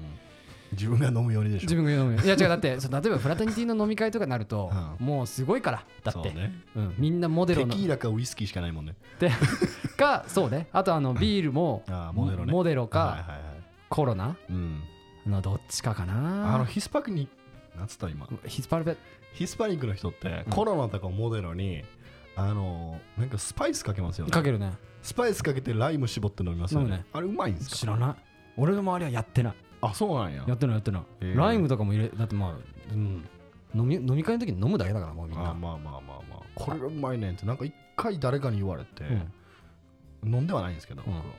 [0.73, 1.63] 自分が飲むようにでしょ。
[1.63, 6.31] 自分が飲むいや違うだって そう例えばフラタニティの飲み会とかになると、うもうすごいからだって。
[6.31, 6.53] ね。
[6.75, 7.73] うん、みんなモデロの。
[7.73, 8.95] テキーラかウイスキーしかないもんね。
[9.19, 9.31] で
[9.95, 10.67] かそうね。
[10.73, 12.51] あとあのビールもあーモデロね。
[12.51, 13.39] モデロか、はいはいはい。
[13.89, 14.35] コロナ？
[14.49, 14.81] うん。
[15.25, 17.27] のどっちかかあなのヒスパニ
[17.77, 18.27] なんつった今？
[18.45, 18.97] ヒスパルベ
[19.33, 20.51] ヒスパニックの人ってうん。
[20.51, 21.83] コロナとかモデロに
[22.39, 24.32] あのなんかスパイスかけますよね。
[24.32, 24.71] かけるね。
[25.02, 26.97] スパイスかけてライム絞って飲みますよ飲むね。
[27.00, 27.76] ねあれうまいんですか？
[27.76, 28.15] 知らない。
[28.58, 29.54] 俺の周りはやってない。
[29.82, 30.43] あそうなんや。
[30.47, 31.38] やってないやってない、へー。
[31.38, 32.54] ライムとかも入れだってまあ、
[32.93, 33.28] うん、
[33.73, 35.50] 飲み飲み会の時に飲むだけだからもうみんな。
[35.50, 36.39] あまあまあまあまあ。
[36.54, 39.04] これがうまいねんってなんか一回誰かに言われて
[40.23, 40.34] うん。
[40.36, 41.13] 飲んではないんですけどうん。
[41.13, 41.34] 僕は。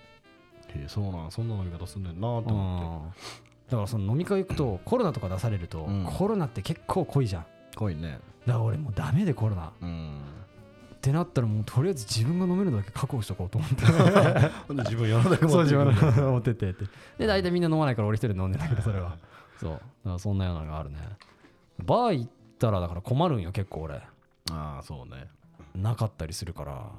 [0.75, 3.31] へえそうなんそんな飲み方すんねんなと思って。
[3.31, 6.05] うんだからその飲み会行くとコロナとか出されると、うん。
[6.05, 7.47] コロナって結構濃いじゃん。
[7.77, 8.19] 濃いね。
[8.47, 9.67] だから俺もうダメでコロナ。
[9.67, 10.21] っうん
[11.09, 13.77] てなったらもうとりあえず自分が飲めるのだけ確保しとこうと思って。
[14.85, 16.85] 自分世の中そう持っていく自分の持ってってって。
[17.19, 19.17] で大体みんな飲まないから俺一人で飲んでんだけどそれは。
[19.59, 19.73] そう。
[19.73, 20.99] だからそんなようなのがあるね。
[21.79, 23.95] バー行ったらだから困るんよ結構俺。
[23.95, 24.03] あ
[24.51, 25.29] あそうね。
[25.75, 26.91] なかったりするから。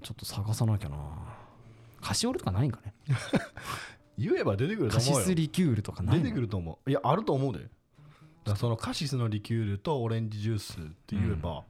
[0.00, 0.96] ちょっと探さなきゃな。
[2.00, 2.94] カシオレとかないんかね。
[4.18, 5.26] 言えば出てくるとカシ思うよ。
[5.26, 6.22] スリキュールとかないの？
[6.22, 6.90] 出てくると思う。
[6.90, 7.68] いやあると思うで。
[8.44, 11.64] だそのカシスのリキュールとオレンジジュースって言えば、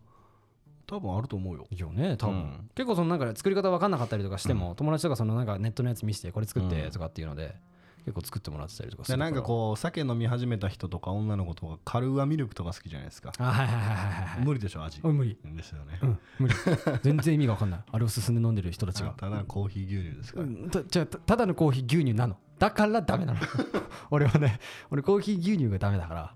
[0.86, 1.66] 多分あると思うよ。
[1.70, 2.70] よね多分、うん。
[2.74, 6.90] 結構そのなんか作り方分かんなかったりとかしても、友達とかそのなんかネットのやつ見せてこれ作ってうん。
[6.90, 7.56] とかっていうので、
[8.04, 15.00] 結構作ってもらってたりとかすでるなんかこう酒飲み始めた人とか女の子とかカルーアミルクとか好きじゃないですか、あはいはいはいはいはい無理でしょ味。
[15.02, 15.38] 無理。
[15.42, 16.54] ですよね、うん無理。
[17.02, 17.80] 全然意味が分かんない。
[17.90, 19.10] あれを進んで飲んでる人たちが。
[19.16, 22.36] ただのコーヒー牛乳ですから、うんたじゃあたただのコーヒー牛乳なの。
[22.58, 23.40] だからダメなの。
[24.10, 26.34] 俺はね俺コーヒー牛乳がダメだから。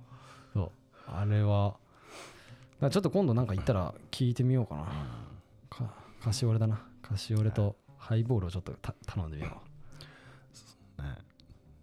[0.54, 0.70] そう。
[1.06, 1.76] あれは
[2.80, 4.84] ちょっと今度なんか行ったら聞いてみようかな、
[5.68, 9.60] かカシオレだなカシオレとハイボールをちょっとた頼んでみよ
[10.98, 11.08] うね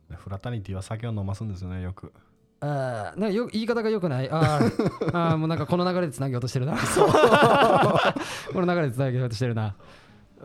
[0.09, 2.13] でフラタニティは酒を飲ますんですよねよく
[2.61, 4.29] ああ、なんかよ言い方が良くない？
[4.31, 6.73] あー あー、もうなんかこの流れでつなげようとしてるな。
[8.53, 9.75] この流れでつなげようとしてるな。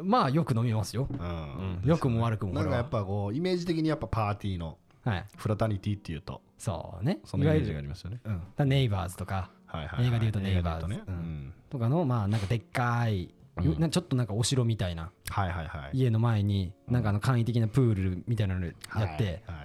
[0.02, 1.06] まあよく飲みますよ。
[1.08, 5.24] うんうん良くも悪くもなんかやっぱこうイメージ的にやっぱパーティーのはい。
[5.36, 7.20] フラタニティっていうとそうね。
[7.24, 7.82] そのイメージがある。
[7.82, 8.20] りますよね
[8.58, 8.68] うん。
[8.68, 10.06] ネイバーズとかはいはいはい。
[10.06, 11.02] 映画で言うとネイバーズね。
[11.06, 11.16] ううん。
[11.16, 11.54] ん。
[11.70, 15.10] とかのまあなんかでっかい、ようんなちょっとなんかお城みたいな。
[15.28, 15.98] はいはいはい。
[15.98, 19.16] 家の前になんかあの簡易的なプールみたいなのやって、はいは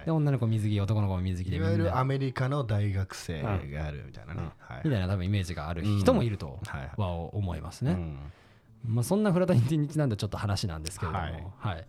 [0.02, 4.52] いで女の子水着男の子も水着でいわゆるアメリカの大学生があるみたいなね、うん。
[4.58, 6.60] はいみたいな多分イメージがある人もいると
[6.96, 7.92] は思いますね。
[7.92, 8.18] うん。
[8.84, 11.24] まあ、そんなフラタニティにちなんだちょっと話なんですけれども、
[11.58, 11.80] ははい。
[11.80, 11.84] い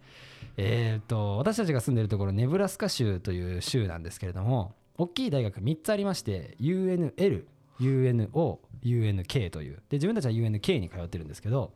[0.58, 7.44] えー、と私たちが住んでるところネブラスカ州という州なんですけれども大きい大学3つありまして UNL、
[7.80, 9.76] UNO、UNK という。
[9.90, 11.74] で自分たちは UNK に通ってるんですけど、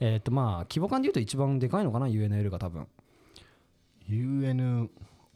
[0.00, 2.86] えーとまあ、規模感でいうと一番でかいのかな UNL が多分。
[4.08, 4.88] UNO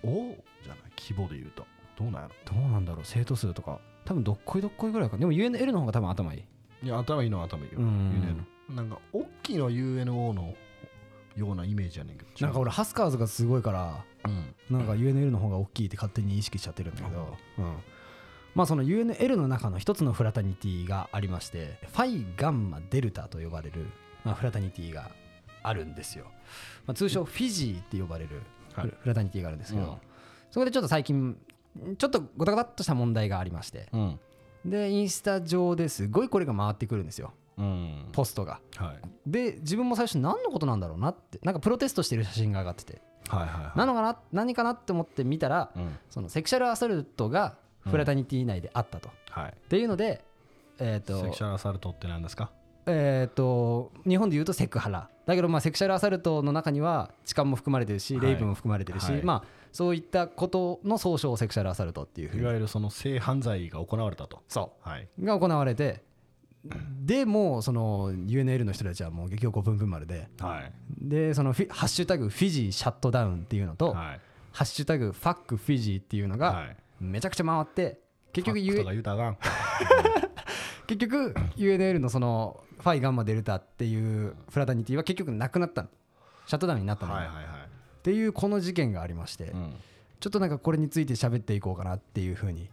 [0.03, 0.93] じゃない？
[0.99, 1.65] 規模で言うと。
[1.99, 2.55] どうなんやろ？
[2.61, 3.81] どうなんだろう生徒数とか。
[4.05, 6.87] 多分どっこいどっこいぐらいかでも UNL の方が多分頭いい。
[6.87, 7.83] いや頭いいのは頭いいよ、う
[8.73, 10.55] なんか大きいの UNO の
[11.35, 12.29] ようなイメージやねんけど。
[12.41, 14.05] なんか俺ハスカーズがすごいから
[14.71, 14.79] うん。
[14.79, 17.77] なんか UNL の方が大きいって勝手に意識しちゃってるんだけど、うん、
[18.57, 23.87] まあその UNL の中の一つのフラタニティがありましてファイガンマデルタと呼ばれる、
[24.25, 25.11] まあ、フラタニティが
[25.63, 26.25] あるんですよ、
[26.87, 28.41] まあ、通称フィジーって呼ばれる
[28.73, 29.97] フラタニティがあるんですけど、うん。
[30.51, 31.37] そこでちょっと最近
[31.99, 34.21] ちょっとゴタゴタっとした問題がありましてうん。
[34.65, 37.35] でインスタ上ですごいこれが回ってくるんですよ。
[37.59, 38.09] うん。
[38.13, 38.61] ポストが。
[38.77, 39.01] はい。
[39.27, 43.03] で自分も最初何のことなんだろうなってなんかプロテストしてる写真が上がってて。
[43.29, 43.79] はいはいはい。
[43.79, 45.99] なのかな何かなって思って見たらうん。
[46.09, 49.11] そのセクシャルアサルトがフラタニティ内であったと。
[49.31, 49.51] はい。
[49.51, 50.23] っていうので、
[50.79, 52.51] えっ、とセクシ、ャルアサルトって何ですか？
[52.87, 55.09] えっ、と、日本で言うとセクハラ。
[55.27, 58.27] だけど、まあ、セクシャルアサルトの中には痴漢も含まれてるし、はい。
[58.27, 59.23] レイプも含まれてるし、はい。
[59.25, 62.43] まあ、そういったことの総称をセクシャルアサルトっていうふうに。
[62.43, 64.43] いわゆるその性犯罪が行われたと。
[64.49, 65.25] そはい、う。
[65.25, 66.05] が行われて、
[67.05, 70.29] でもうその UNL の人たちはもう激おこぶんぶん丸で。
[70.41, 70.73] はい。
[71.01, 74.21] でそのフィハッシュタグフィジーシャットダウンっていうのと、はい。
[74.53, 78.01] ハッシュタグファックフィジーっていうのがはいめちゃくちゃ回って
[78.33, 78.85] 結局 U
[80.87, 85.89] 結局 UNL のそのファイガンマデルタっていうフラタニティは結局なくなったの。
[86.47, 87.45] シャットダウンになったの、はいはいはい。
[87.45, 87.49] っ
[88.03, 89.75] ていうこの事件がありまして、うん。
[90.21, 92.71] ちょっとなんかこれについて喋っていこうかなっていうふうに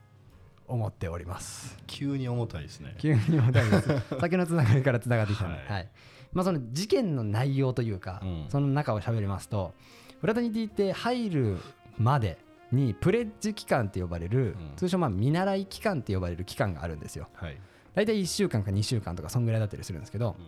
[0.68, 1.78] 思っております。
[1.88, 2.96] 急に重たいですね。
[3.00, 3.90] 急に重たいです。
[4.22, 5.72] 先のつながりからつながってきたので、はい。
[5.72, 5.90] はい。
[6.34, 8.46] まあ、その事件の内容というか、うん。
[8.50, 9.74] その中を喋りますと
[10.22, 11.58] フラタニティって入る
[11.98, 12.38] まで
[12.74, 14.76] にプレッジ期間って呼ばれる、うん。
[14.76, 17.28] 通称まあ見習い期間って呼ばれる期間があるんですよ。
[17.34, 17.58] はい。
[17.96, 20.46] 大体1週間か2週間とかそんぐらいだったりするんですけど、うん。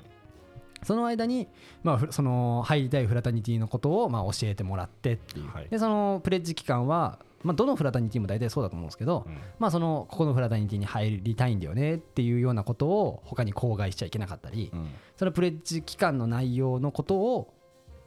[0.83, 1.47] その間に、
[1.83, 5.67] まあ、ふその入りたいフラタニティのことをまあ教えてもらってっていう、はい。
[5.69, 9.37] でそのプレッジ期間は、まあ、どのフラタニティも大体そうだと思うんですけど、うん。
[9.59, 14.89] まあ、そのここのフラタニティに入りたいんだよねっていうようなことを他に口外しちゃいけなかったり、うん。
[15.17, 17.53] そのプレッジ期間の内容のことを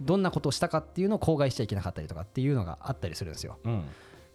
[0.00, 3.58] どんなことをしたかっていうのを口外しちゃいけなかったりとかっていうのがあったりするんですよ。
[3.64, 3.84] うん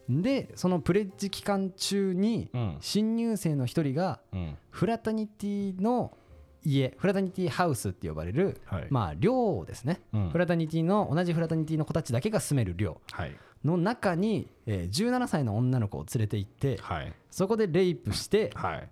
[0.09, 2.77] でそのプレッジ期間中にうん。
[2.81, 4.57] 新入生の一人がうん。
[4.69, 6.17] フラタニティの
[6.65, 8.87] 家フラタニティハウスって呼ばれる、はい。
[8.89, 10.29] まあ寮ですね、うん。
[10.29, 13.35] フラタニティの同じフラタニティの子たちだけが住める寮はい。
[13.65, 17.13] の中に、えー17歳の女の子を連れて行ってはい。
[17.31, 18.89] そこでレイプして、はい。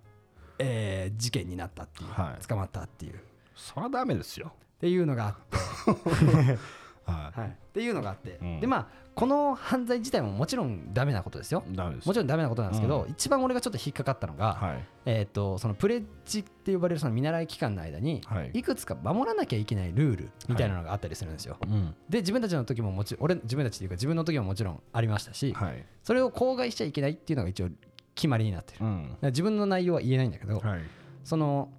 [0.58, 2.46] えー事件になったっていう、はい。
[2.46, 3.14] 捕まったっていう。
[3.14, 3.16] っ
[3.54, 4.52] そりゃダメですよ。
[4.80, 6.58] ていうのがあって、
[7.04, 8.60] ははい、っていうのがあって、うん。
[8.60, 11.64] でまあこの犯罪自体ももちろんダメなことですよ。
[12.04, 14.84] もちろんダメなことなんですけど、う一番俺がちょっと引っかかったのが、はい。
[15.04, 18.50] えー、とそのプレッジって呼ばれるその見習い期間の間に、はい。
[18.54, 21.58] いくつか守らなきゃいけないルールみたいなのがあったりするんですよ。
[21.62, 25.84] うんで自分たちの時ももち俺自分たちっていうか自分の時ももちろんありましたし、はい。
[26.02, 27.68] それを口外しちゃいけないっていうのが一応
[28.14, 28.86] 決まりになってる。
[29.30, 30.80] 自分の内容は言えないんだけど、はい。
[31.24, 31.70] その、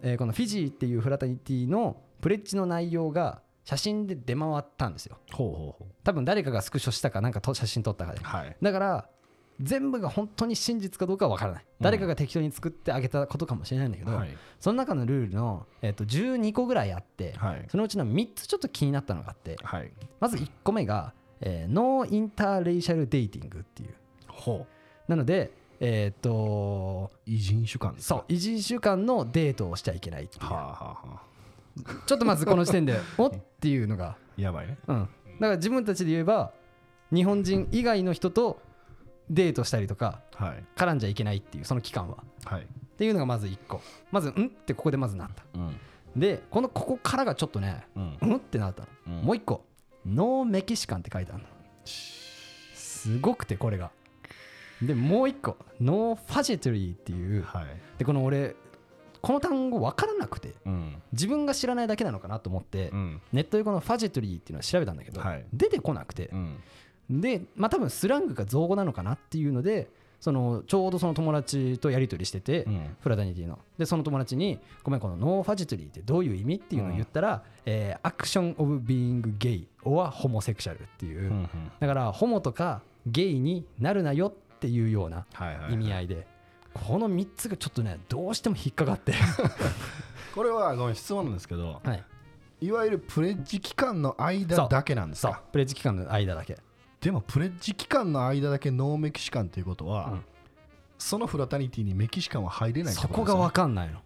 [0.00, 5.18] えーこのフィジーっていうフラタニティのプレッジの内容が写真で出回ったんですよ。
[6.04, 8.20] 多分誰かがスクショしたかなんかと写真撮ったかで。
[8.20, 8.22] う。
[8.24, 8.56] はい。
[8.60, 9.08] だから
[9.60, 14.36] 全部が本当に真実かどうかは分からない、誰かが適当に作ってあげたことかもしれないんだけど、はい。
[14.58, 17.64] その中のルールの、えっと12個ぐらいあって、はい。
[17.68, 19.92] そのうちの3つちょっと気になったのがあってはい。
[20.20, 23.94] まず1個目が、えーノーインターレイシャルデイティングっていう。
[24.28, 24.66] ほ
[25.06, 30.44] なのでえっ、とう異人種間そう異人種間のデートをしちゃいけないっていう。
[30.44, 31.31] はあはあはあ
[32.06, 33.30] ちょっとまずこの時点でおっ
[33.60, 34.16] ていうのが。
[34.36, 34.78] やばいね。
[34.86, 34.96] うん。
[34.98, 36.52] だから自分たちで言えば
[37.12, 38.60] 日本人以外の人と
[39.30, 40.64] デートしたりとかはい。
[40.76, 42.18] 絡んじゃいけないっていうその期間は。
[42.44, 42.62] はい。
[42.62, 43.80] っていうのがまず1個。
[44.10, 45.44] まずんってここでまずなった。
[45.54, 45.76] うん。
[46.16, 48.18] でこのここからがちょっとねうん。
[48.20, 49.24] うんってなったの、うん。
[49.24, 49.64] もう1個。
[50.06, 51.48] No Mexican って書いてあるの。
[51.84, 53.90] すごくてこれが。
[54.80, 55.56] でもう1個。
[55.80, 57.42] No faggotry っていう。
[57.42, 57.66] はい。
[57.98, 58.56] でこの俺
[59.22, 61.00] この単語分からなくてうん。
[61.12, 63.20] 自分が知らないだけなのかなと思って、うん。
[63.32, 65.44] ネットでこの faggotry っていうのを調べたんだけど、はい。
[65.52, 66.28] 出てこなくて。
[66.32, 66.58] う、ん。
[67.20, 69.88] でまあ多分スラングが造語なのかなっていうので
[70.20, 72.96] そのちょうどその友達とやり取りしてて、うん。
[73.00, 73.58] fraternity の。
[73.78, 81.48] でその友達に「ごめんこの no faggotry ってどういう意味?」っていうのを言ったら「えー action of being gay or homosexual」っていう、
[81.80, 85.72] だからホモとかゲイになるなよっていうようなはいはい。
[85.74, 86.26] 意味合いで、
[86.74, 89.12] この3つがちょっとねどうしても引っかかって、
[90.34, 92.04] これはごめん質問なんですけどはい、
[92.60, 95.42] いわゆるプレッジ期間の間だけなんですか？
[95.52, 96.58] プレッジ期間の間だけ。
[97.00, 100.24] でもプレッジ期間の間だけノーメキシカンということは、うん。
[100.98, 104.00] そのフラタニティにメキシカンは入れないってそこが分かんないの。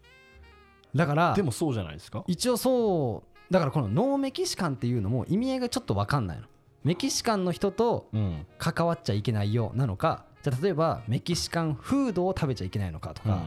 [0.94, 2.24] だからでもそうじゃないですか？
[2.26, 6.46] 一応そうだからこのノーメキシカンっていうのも意味合いがちょっと分かんないの。
[6.84, 8.46] メキシカンの人とうん。
[8.58, 13.42] 関わっちゃいけないよなのかじゃあ例えばメキシカンフードを食べちゃいけないのかとか、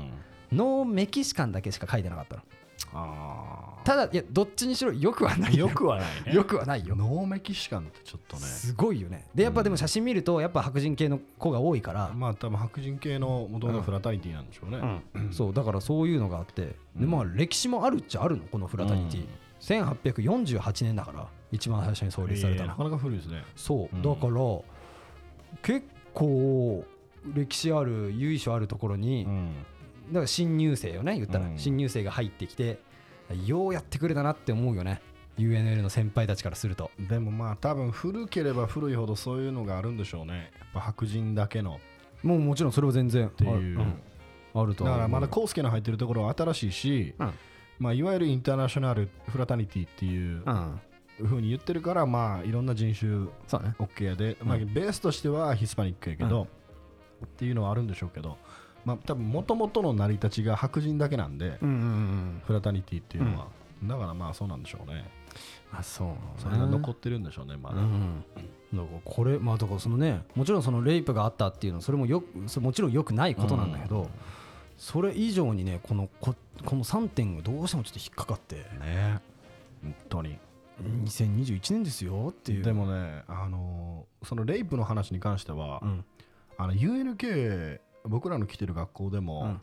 [0.51, 2.41] ノーメキシカンだけしか書いてなかったの
[2.93, 5.69] あただいやどっちにしろよくはないよ。
[5.69, 6.33] くはないね。
[6.33, 6.95] よくはないよ。
[6.95, 8.41] ノーメキシカンってちょっとね。
[8.41, 9.25] すごいよね。
[9.33, 19.25] でやっぱでも写真見るとやっぱ白人系の子が多いから、まあ多分白人系の元々フラタニティなんでしょうね、そうだからそういうのがあって、でまあ歴史もあるっちゃあるのこのフラタニティ、
[19.61, 23.43] 1848年だから一番最初に創立されたの、えーなかなか古いですね。
[23.55, 24.01] そう、うん。
[24.01, 24.33] だから
[25.61, 26.85] 結構
[27.25, 29.53] 歴史ある由緒あるところに、ん。
[30.09, 31.57] だから新入生よね言ったら、うん。
[31.57, 32.79] 新入生が入ってきて
[33.45, 35.01] ようやってくれたなって思うよね。
[35.37, 36.91] UNL の先輩たちからすると。
[36.99, 40.51] でもまあ多分古ければ古いほどそういうのがあるんでしょうね。
[40.59, 41.79] やっぱ白人だけの。
[42.23, 47.33] もうもちろんそれは全然っていう、ある,、うん、あるとだからまだコウスケの入ってるところは新しいし、うん。
[47.79, 50.81] まあ、いわゆるインターナショナルフラタニティっていううん
[51.23, 53.75] ふうに言ってるからまあいろんな人種そうね。
[53.79, 56.41] OK やで、まあ、うんベースとしてはヒスパニックやけど、
[57.21, 57.27] うん。
[57.27, 58.37] っていうのはあるんでしょうけど
[58.85, 63.47] まあ多分もともとの成り立ちが白人だけなんで、うんうんうんフラタニティっていうのは、
[63.83, 65.05] だからまあそうなんでしょうね。
[65.71, 68.23] あそうそれが残ってるんでしょうねまだ、うん、
[68.73, 74.09] だからこれまあだからそのねもちろんそのレイプがあったっていうのはそれもよそれもちろんよくないことなんだけど、
[74.77, 76.33] それ以上にねこのこ
[76.65, 78.55] この3点がどうしてもちょっと引っかかって。
[78.55, 79.19] ね。
[79.81, 80.37] 本当に
[80.83, 82.63] 2021年ですよっていう。
[82.63, 86.05] でもねあのーそのレイプの話に関しては、うん。
[86.57, 89.59] あの UNK 僕らの来てる学校でも、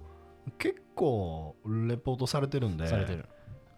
[0.58, 2.86] 結構レポートされてるんで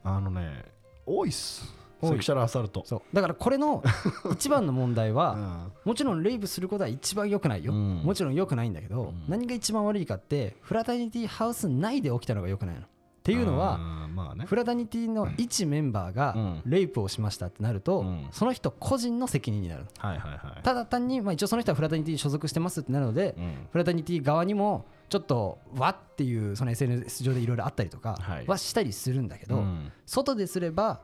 [0.04, 0.64] あのね
[1.04, 1.74] 多いっす。
[2.00, 2.84] セクシャルアサルト。
[2.86, 3.02] そう。
[3.12, 3.82] だからこれの
[4.32, 5.72] 一番の問題うはん。
[5.84, 8.02] もちろんレイプすることは一番良くないよ、うん。
[8.04, 9.24] もちろん良くないんだけど、うん。
[9.28, 12.82] 何が一番悪いかってフラタニティハウス内で起きたのが良くないの
[13.28, 13.78] っていうのは
[14.18, 14.46] まあね。
[14.46, 16.62] フラタニティの一メンバーがうん。
[16.66, 18.28] レイプをしましたってなると、うん。
[18.32, 19.86] その人個人の責任になる。
[19.98, 20.62] はいはいはい。
[20.62, 23.68] ただ単に、まあ、一応その人はフラタニティに所属してますってなるので、うん。
[23.70, 29.92] フラタニティ側にもちょっとわっていうその SNS 上でいろいろあったりとかはしたりするんだけど、うん。
[30.06, 31.00] 外ですれば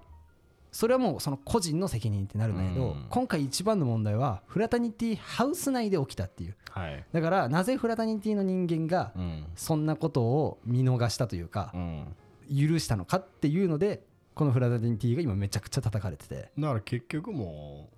[0.74, 3.06] それはもうその個人の責任ってなるんだけど、うん。
[3.08, 6.56] 今回一番の問題はフラタニティハウス内で起きたっていう。
[6.68, 7.04] はい。
[7.12, 9.46] だからなぜフラタニティの人間がうん。
[9.54, 12.06] そんなことを見逃したというかうん。
[12.50, 14.02] 許したのかっていうので
[14.34, 16.50] このフラタニティが今めちゃくちゃ叩かれてて。
[16.58, 17.88] だから結局も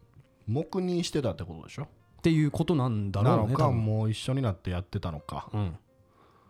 [0.46, 1.84] う黙認してたってことでしょ？
[1.84, 1.86] っ
[2.20, 3.78] ていうことなんだろうなのかね多分。
[3.78, 5.48] もう一緒になってやってたのか。
[5.54, 5.76] うん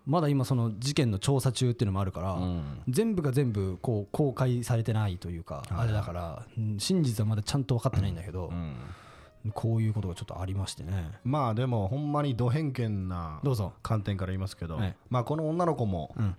[0.07, 2.81] まだ今その事件の調査中っていうのもあるから、うん。
[2.87, 5.65] 全部が全部こう公開されてないというか、はい。
[5.79, 9.51] あれだからうん真実はまだちゃんと分かってないんだけどう、ん。
[9.53, 11.11] こういうことがちょっとありましてね。
[11.25, 13.73] まあでもほんまにド偏見などうぞ。
[13.83, 14.95] 観点から言いますけど、はい。
[15.09, 16.35] まあこの女の子もうん、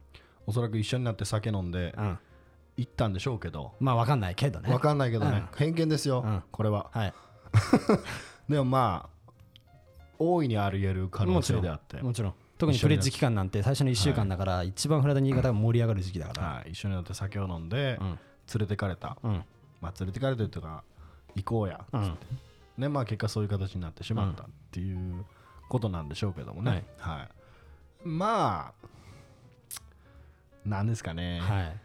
[0.46, 2.18] おそらく一緒になって酒飲んでうん、
[2.78, 3.74] 行ったんでしょうけど。
[3.80, 4.72] まあ分かんないけどね。
[4.72, 6.42] わかんないけどね、偏見ですよ、うん。
[6.50, 6.88] これは。
[6.92, 7.14] はい。
[8.48, 9.32] でもまあ
[10.18, 12.00] 大いにあり得る可能性であって。
[12.00, 18.18] もちろん特にプレッジ期間なんて最初の1週間だから一番フラダニー方が盛り上がる時期だから、はい、一緒になって酒を飲んでうん。
[18.54, 19.44] 連れてかれた、うん。
[19.80, 20.82] まあ連れてかれてるというか
[21.36, 22.18] 行こうや、うん。
[22.78, 25.24] ねまあ結果そういう形になってしまったっていう
[25.68, 27.28] ことなんでしょうけどもね、はい。
[28.08, 28.88] まあ
[30.64, 31.76] なんですかね、はい。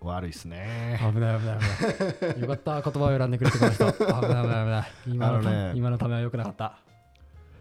[0.00, 0.98] 悪いっすね。
[1.00, 2.40] 危ない危ない危ない。
[2.40, 2.82] よかった。
[2.82, 3.92] 言葉を選んでくれてこの人。
[3.92, 4.92] 危ない危ない危ない。
[5.06, 6.78] 今のね今のためはよくなかった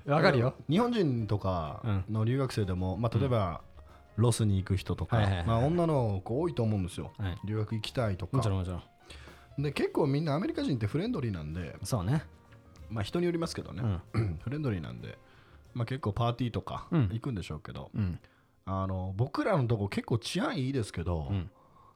[0.06, 0.56] わかるよ。
[0.70, 3.62] 日本人とかの留学生でも、まあ、例えば、
[4.18, 7.38] ロスに行く人とか、まあ、女の子多いと思うんですよ、はい。
[7.46, 8.38] 留学行きたいとか。
[8.38, 9.64] もちろんもちろん。
[9.64, 12.24] で結構みんなアメリカ人ってフレンドリーなんで、そうね。
[12.90, 14.00] まあ、人によりますけどね、
[14.44, 15.18] フレンドリーなんで、
[15.74, 17.10] まあ、結構パーティーとかうん。
[17.12, 18.20] 行くんでしょうけど、うん。
[18.66, 21.50] あの僕らのとこ結構治安いいですけど、うん。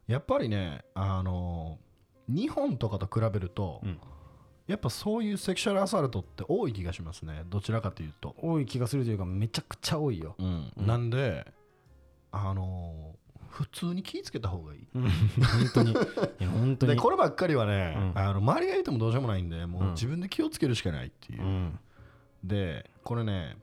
[0.07, 1.79] やっぱりねあの
[2.27, 3.99] 日本とかと比べると、うん
[4.67, 7.43] やっぱそういうセクシャルアサルトって多い気がしますね。
[7.49, 10.36] どちらかというと、多い気がするというかめちゃくちゃ多いよ。
[10.39, 10.71] うん。
[10.78, 11.45] なんで
[12.32, 13.15] あの
[13.49, 14.88] 普通に気ぃつけた方がいい。
[14.95, 15.04] うん。
[15.04, 15.12] 本
[15.73, 15.91] 当に。
[15.91, 15.95] い
[16.39, 16.95] や本当に。
[16.95, 18.19] でこればっかりはね、うん。
[18.19, 19.91] あの周りがいてもどうしようもないんでもううん。
[19.91, 21.80] 自分で気をつけるしかないっていう、うん。
[22.43, 23.58] でこれね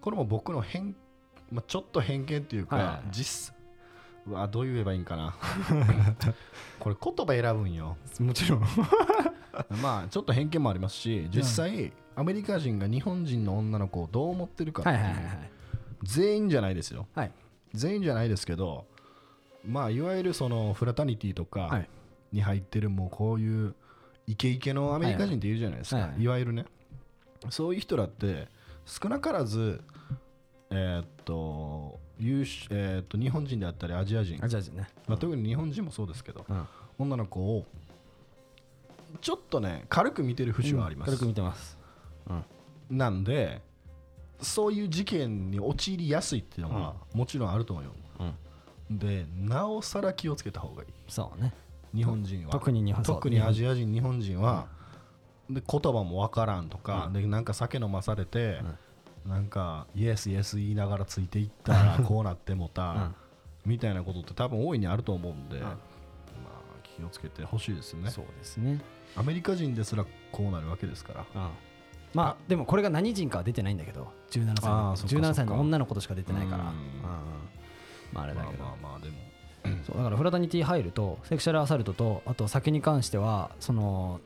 [0.00, 0.96] これも僕の偏、
[1.50, 3.04] まあ、ちょっと偏見っていうか、はいはいはい。
[3.10, 3.54] 実
[4.26, 5.34] うわどう言えばいいんかな。
[6.80, 7.98] これ言葉選ぶんよ。
[8.18, 8.62] もちろん
[9.82, 15.50] まあちょっと偏見もありますし実際、アメリカ人が日本人の女の子をどう思ってるかってはいいうはいはいはい
[16.02, 17.06] 全員じゃないですよ。
[17.14, 17.32] はい。
[17.72, 18.86] 全員じゃないですけど
[19.66, 21.88] まあいわゆるそのフラタニティとはかい。
[22.32, 23.74] に入ってるもうこういう
[24.26, 26.14] イケイケのアメリカ人っているじゃないですか、はいはい。
[26.14, 26.66] はいいわゆるね。
[27.50, 28.48] そういう人らって
[28.86, 29.82] 少なからず
[30.70, 34.88] えーっと優秀えーっと日本人であったりアジア人、あじゃあじゃあね。
[35.06, 36.66] まあ、特に日本人もそうですけどうん。
[36.98, 37.66] 女の子を
[39.20, 41.78] ちょっとね軽く見てる節はあります、軽く見てます。
[42.90, 43.62] なんで
[44.40, 47.92] そういう事件に陥りやすいっていうのはもちろんあると思うよ、
[48.90, 50.88] でなおさら気をつけた方がいい。
[51.08, 51.52] そうね。
[51.94, 52.52] 日本人は。
[52.52, 54.66] 特に日本そう特にアジア人日本人は、
[55.48, 58.60] で言葉もわからんとか、でなんか酒飲まされて、
[59.24, 63.14] なんかイエスイエス言いながらついていったらこうなってもた、うん。
[63.64, 65.62] みたいなことって多分大いにあると思うんで、
[66.96, 68.10] 気をつけてほしいですね。
[68.10, 68.80] そうですね。
[69.16, 71.24] アメリカ人ですらこうなるわけですから。
[71.34, 71.50] うん
[72.14, 75.28] まあでもこれが何人かは出てないんだけど17歳のあーそっかそっか。
[75.30, 76.64] 17歳の女の子としか出てないから。
[76.64, 76.68] うん。
[76.68, 76.74] うん
[78.12, 78.62] まああれだまあけど。
[78.62, 79.16] まあまあでも。
[79.84, 84.20] そうだからフラタニティ入るとセクシャルアサルトとあと酒に関してはその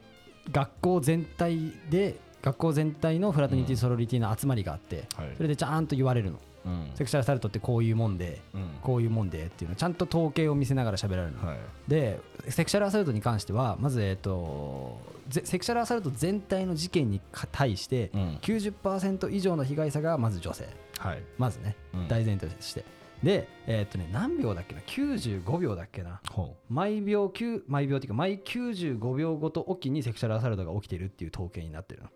[0.50, 5.32] 学校全体で学校全体のフラタニティソロリティの集まりがあってはい。
[5.36, 6.36] それでちゃんと言われるの。
[6.36, 6.47] うん
[6.94, 8.70] セクシャルアサルトってこういうもんでうん。
[8.82, 11.46] こういうもんでっていうのちゃんと統計を見せながら喋られるの。
[11.46, 11.58] はい。
[11.88, 18.38] でセクシャルアサルトに関してはまずえっとぜセクシャルアサルト全体の事件にか対してうん。
[18.42, 20.68] 90%以上の被害者がまず女性。
[20.98, 21.22] はい。
[21.38, 22.08] まずねうん。
[22.08, 22.84] 大前提として。
[23.22, 26.20] でえっとね何秒だっけな？95秒だっけな？
[26.30, 32.08] ほ毎秒9毎秒っていうか毎95秒ごとおきにセクシャルアサルトが起きてるっていう統計になってるの。
[32.08, 32.10] う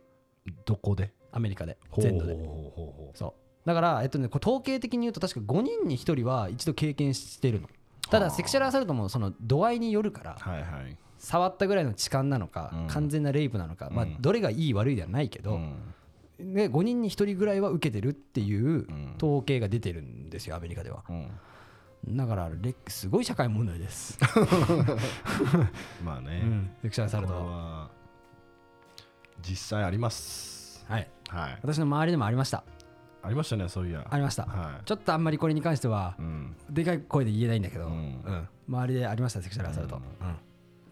[0.64, 1.12] どこで？
[1.32, 1.76] アメリカで。
[1.98, 2.36] 全土で。
[3.14, 7.68] そうだから、えっとね、これ統計的に言うと確か5人に1人は一度経験してるの。
[8.10, 10.96] ただセクシャルアサルトもその度合いによるからうはいはい。
[11.18, 12.86] 触ったぐらいの痴漢なのか、うん。
[12.88, 15.94] 完全なレイプなのか、まあうん、どれがいい悪いではないけど、うん。
[16.40, 19.14] ね、5人に1人ぐらいは受けてるっていううん。
[19.16, 21.04] 統計が出てるんですよアメリカでは。
[21.08, 21.30] うん。
[22.08, 24.18] だからレすごい社会問題です、
[26.02, 27.32] まあね、うん、セクシャルアサルト。
[27.32, 27.90] は
[29.40, 30.84] 実際あります。
[30.88, 31.08] はい。
[31.28, 31.58] はい。
[31.62, 32.64] 私の周りでもありました
[33.22, 34.06] ありましたねそういや。
[34.10, 34.44] ありました。
[34.44, 34.84] はい。
[34.84, 36.56] ちょっとあんまりこれに関してはうん。
[36.70, 37.94] でかい声で言えないんだけど、ううん。
[37.94, 40.02] ん周りでありましたセクシャルアサルト、うん。
[40.02, 40.36] うん。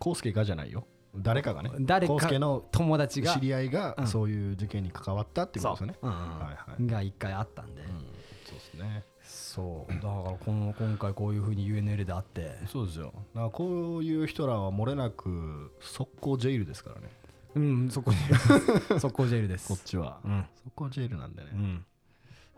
[0.04, 0.86] 康介がじゃないよ。
[1.16, 1.70] 誰かがね。
[1.80, 3.34] 誰か康介の友達が。
[3.34, 4.06] 知り合いがうん。
[4.06, 5.98] そういう事件に関わったっていうことですよね。
[6.00, 6.70] そう、うんうんはい。
[6.70, 7.88] はいが一回あったんで、うん。
[7.88, 9.04] そうですね。
[9.22, 9.92] そう。
[9.94, 12.58] だからこの今回こういうふうに UNL であって。
[12.66, 13.12] そうですよ。
[13.34, 17.08] だからこういう人らは漏れなく速攻ジェイルですからね。
[17.54, 19.00] うん速攻ジェイル。
[19.00, 19.68] 速攻ジェイルです。
[19.68, 20.20] こっちは。
[20.24, 21.50] うん、速攻ジェイルなんでね。
[21.52, 21.84] うん、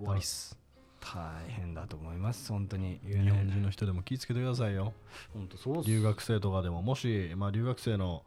[0.02, 0.58] 終わりっす。
[1.00, 2.50] 大変だと思います。
[2.50, 2.98] 本当に。
[3.04, 4.92] 日本人の人でも気をつけてくださいよ。
[5.32, 8.24] 本当そう留学生とかでももし、まあ、留学生の、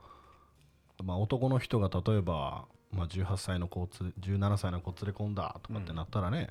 [1.03, 6.49] まあ、男の人が例えば、まあ、18歳の子をつ17歳の子を連れ込んだとかってなったらね、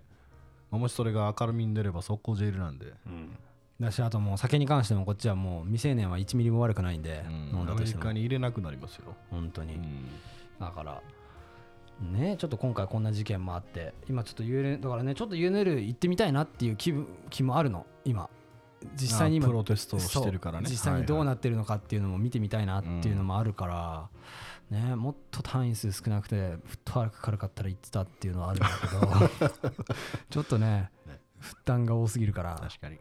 [0.70, 3.38] まあもしそれが明るみに出れば速攻ジェイルなんで、うん。
[3.80, 7.34] だしあともう酒に関してもこっちはもう未成年は1ミリも悪くないんで、うん。
[7.34, 10.08] アメリ飲んだとしてもカに入れなくなりますよ、本当に、うん。
[10.60, 11.02] だから
[12.00, 18.28] ねちょっと今回こんな事件もあって今ちょっと UNL だからねちょっと UNL 行ってみたいなっていう気分気もあるの今。
[18.96, 20.68] 実際に今あプロテストをしてるからね。
[20.68, 21.26] 実際にどうはい。
[21.28, 23.66] はなってるのかっていうのも見てみたいなっていうのもあるか
[24.70, 28.68] ら、ね、もっと単位数少なくてフットワーク軽かったら行ってたっていうのはあるんだ
[29.40, 29.64] けど
[30.28, 31.18] ちょっとねね。
[31.38, 32.56] 負担が多すぎるから。
[32.58, 32.98] い確かに、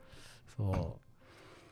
[0.55, 0.99] そ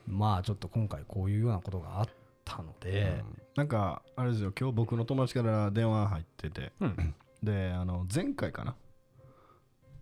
[0.08, 0.12] う。
[0.12, 2.10] まあちょっと今回こういうようなことがあっ
[2.56, 3.42] たので、うん。
[3.56, 4.52] なんかあれですよ。
[4.60, 6.72] 今日僕の友達から電話入ってて。
[6.80, 7.16] うん。
[7.44, 8.76] であの前回かな？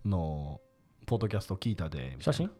[0.04, 0.60] の
[1.06, 2.50] ポッドキャスト聞いたで写真？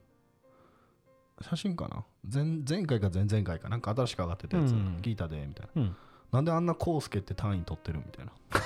[1.43, 2.05] 写真かな？
[2.33, 3.69] 前前回か前々回か。
[3.69, 4.71] なんか新しく上がってたやつ。
[4.71, 4.99] うん。
[5.03, 5.97] 聞いたでみたいな、うん。
[6.33, 8.33] なんであんなコウスケって単位取ってるみたいな？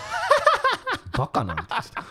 [1.17, 2.05] バカなんて言ってた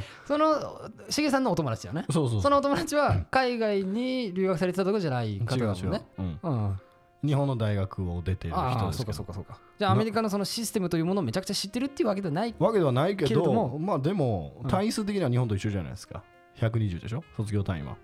[0.26, 2.06] そのしげさんのお友達だよね。
[2.10, 5.80] そうそうそのお友達は海外に留学されてたとかじゃない方だもんね。
[5.80, 6.38] 違う違う、うん。
[6.42, 6.80] うん、
[7.24, 9.12] 日本の大学を出てるああそう人ですけど。
[9.12, 9.60] かそうかそうか。
[9.78, 12.54] じゃあアメリカのそのシステムというものをめちゃくちゃ知ってるっていうわけではない。
[12.58, 16.22] わけではないけどまあでもうん単位数的には日本と一緒じゃないですか。
[16.56, 17.22] 120でしょ？
[17.36, 17.96] 卒業単位は。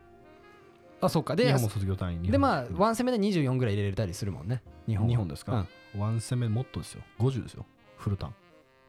[1.01, 1.37] あそうか。
[1.37, 4.63] で日本も卒業単位でまあうんワンセメで24ぐらい入れれたりするもんね。
[4.87, 5.07] 日本。
[5.07, 5.67] は日本ですか、
[5.97, 7.03] ワンセメもっとですよ。
[7.19, 7.67] 50ですよ。
[7.97, 8.35] フルタン。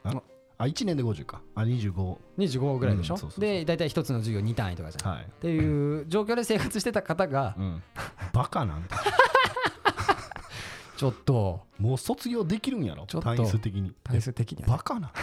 [0.04, 0.24] ああ
[0.60, 1.42] あ1年で50か。
[1.56, 3.42] あ25 25ぐらいでしょ、うんそうそうそう。
[3.42, 5.24] で大体一つの授業2単位とかじゃん、はい。
[5.24, 7.84] っていう状況で生活してた方がうん、
[8.34, 8.90] バカなんて
[11.00, 11.62] ちょっと。
[11.80, 13.06] もう卒業できるんやろ？
[13.06, 13.34] ちょっと。
[13.34, 13.94] 単位数的に。
[14.04, 14.74] 体数的にはね。
[14.74, 15.14] バカな。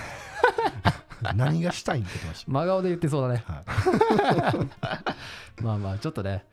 [1.36, 3.44] 何がしたいんって言ってまし真顔で言ってそうだね。
[3.46, 4.52] た、は
[5.58, 6.46] い、 まあまあちょっとね。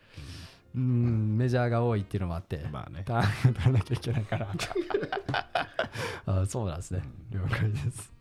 [0.75, 2.67] うんメジャーが多いっていうのもあって。
[2.69, 3.03] まあね。
[3.05, 4.49] 単取らなきゃいけないから。
[6.25, 7.03] あそうなんですね。
[7.29, 8.11] 了解です。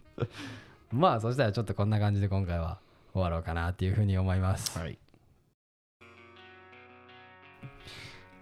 [0.92, 2.78] まあそしたらちょっとこんな感じで今回は
[3.12, 4.96] 終わろうかなっていうふうに思います、はい。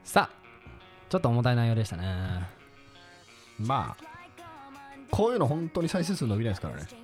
[0.05, 0.40] さあ
[1.11, 2.49] ちょっと重たい内容でしたね。
[3.59, 4.05] まあ
[5.11, 6.87] こういうの本当に再生数伸びないですからね。
[6.93, 7.01] うん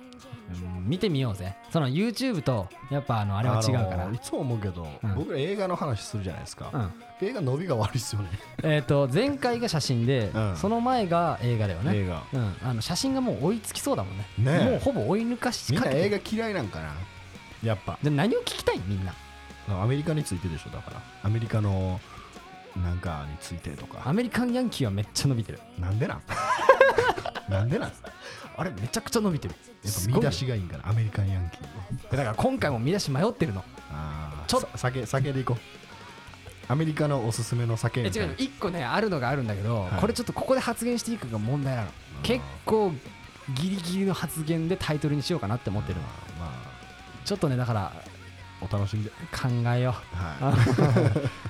[0.87, 1.57] 見てみようぜ。
[1.73, 5.15] その YouTube とやっぱあのあれは違うから、あのいつも思うけど、うん。
[5.15, 7.27] 僕ら映画の話するじゃないですか、うん。
[7.27, 8.29] 映画伸びが悪いっすよね。
[8.63, 10.55] えっ、と前回が写真で、うん。
[10.55, 12.23] その前が映画だよね、映画。
[12.31, 14.25] うん、あの写真がもう追いつきそうだもんね。
[14.37, 14.69] ねえ。
[14.71, 16.93] もうほぼ追い抜かしみんなかけて映画嫌いなんかな？
[17.61, 17.99] やっぱ。
[18.01, 18.79] で何を聞きたい？
[18.87, 19.13] みんな。
[19.69, 21.01] アメリカについてでしょだから。
[21.23, 21.99] アメリカの
[22.83, 25.59] なんかについてとアかメリカンヤンキーはめっちゃ伸びてる。
[25.79, 26.21] なんでなん？
[27.49, 27.89] なんでなん？
[27.89, 27.99] やっ
[28.57, 29.55] あれめちゃくちゃ伸びてる。
[29.83, 30.89] ぱすごい見出しがいいんかな。
[30.89, 32.11] アメリカンヤンキー。
[32.11, 33.63] だから今回も見出し迷ってるの。
[33.91, 35.57] あちょっと酒酒でいこう。
[36.69, 40.01] アメリカのおすすめの酒え違う一個ねあるのがあるんだけど、はい。
[40.01, 41.91] これちょっとここで発言していいかが問題なの。
[42.23, 42.91] 結構
[43.53, 46.03] ギリギリの発言でタイトルにしようかなって思ってるの。
[46.39, 46.51] ま
[47.23, 48.16] ちょっとねだからあ
[48.61, 49.09] お楽しみで。
[49.09, 50.53] 考えよは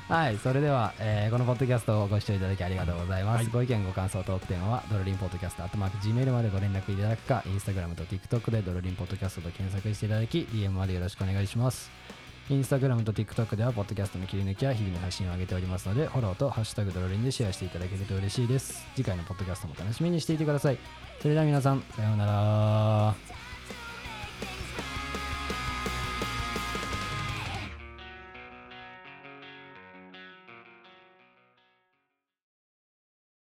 [0.10, 0.38] う はい。
[0.38, 3.48] それでは、えーこのポッドキャストをご視聴いただきありがとうございます、はい。
[3.48, 11.92] ご意見ご感想トークテーマはドロリンポッドキャストあとマーク Gmail までご連絡いただくかインスタグラムと TikTok でドロリンポッドキャストと検索していただき DM までよろしくお願いします。
[12.50, 18.86] インスタグラムと TikTok では、ポッドキャストの切り抜きや日々の配信を上げておりますので、フォローとハッシュタグドロリンでシェアしていただけると嬉しいです。
[18.96, 20.78] 次回のポッドキャストも楽しみにしていてください。
[21.22, 23.16] それでは皆さん、さようなら。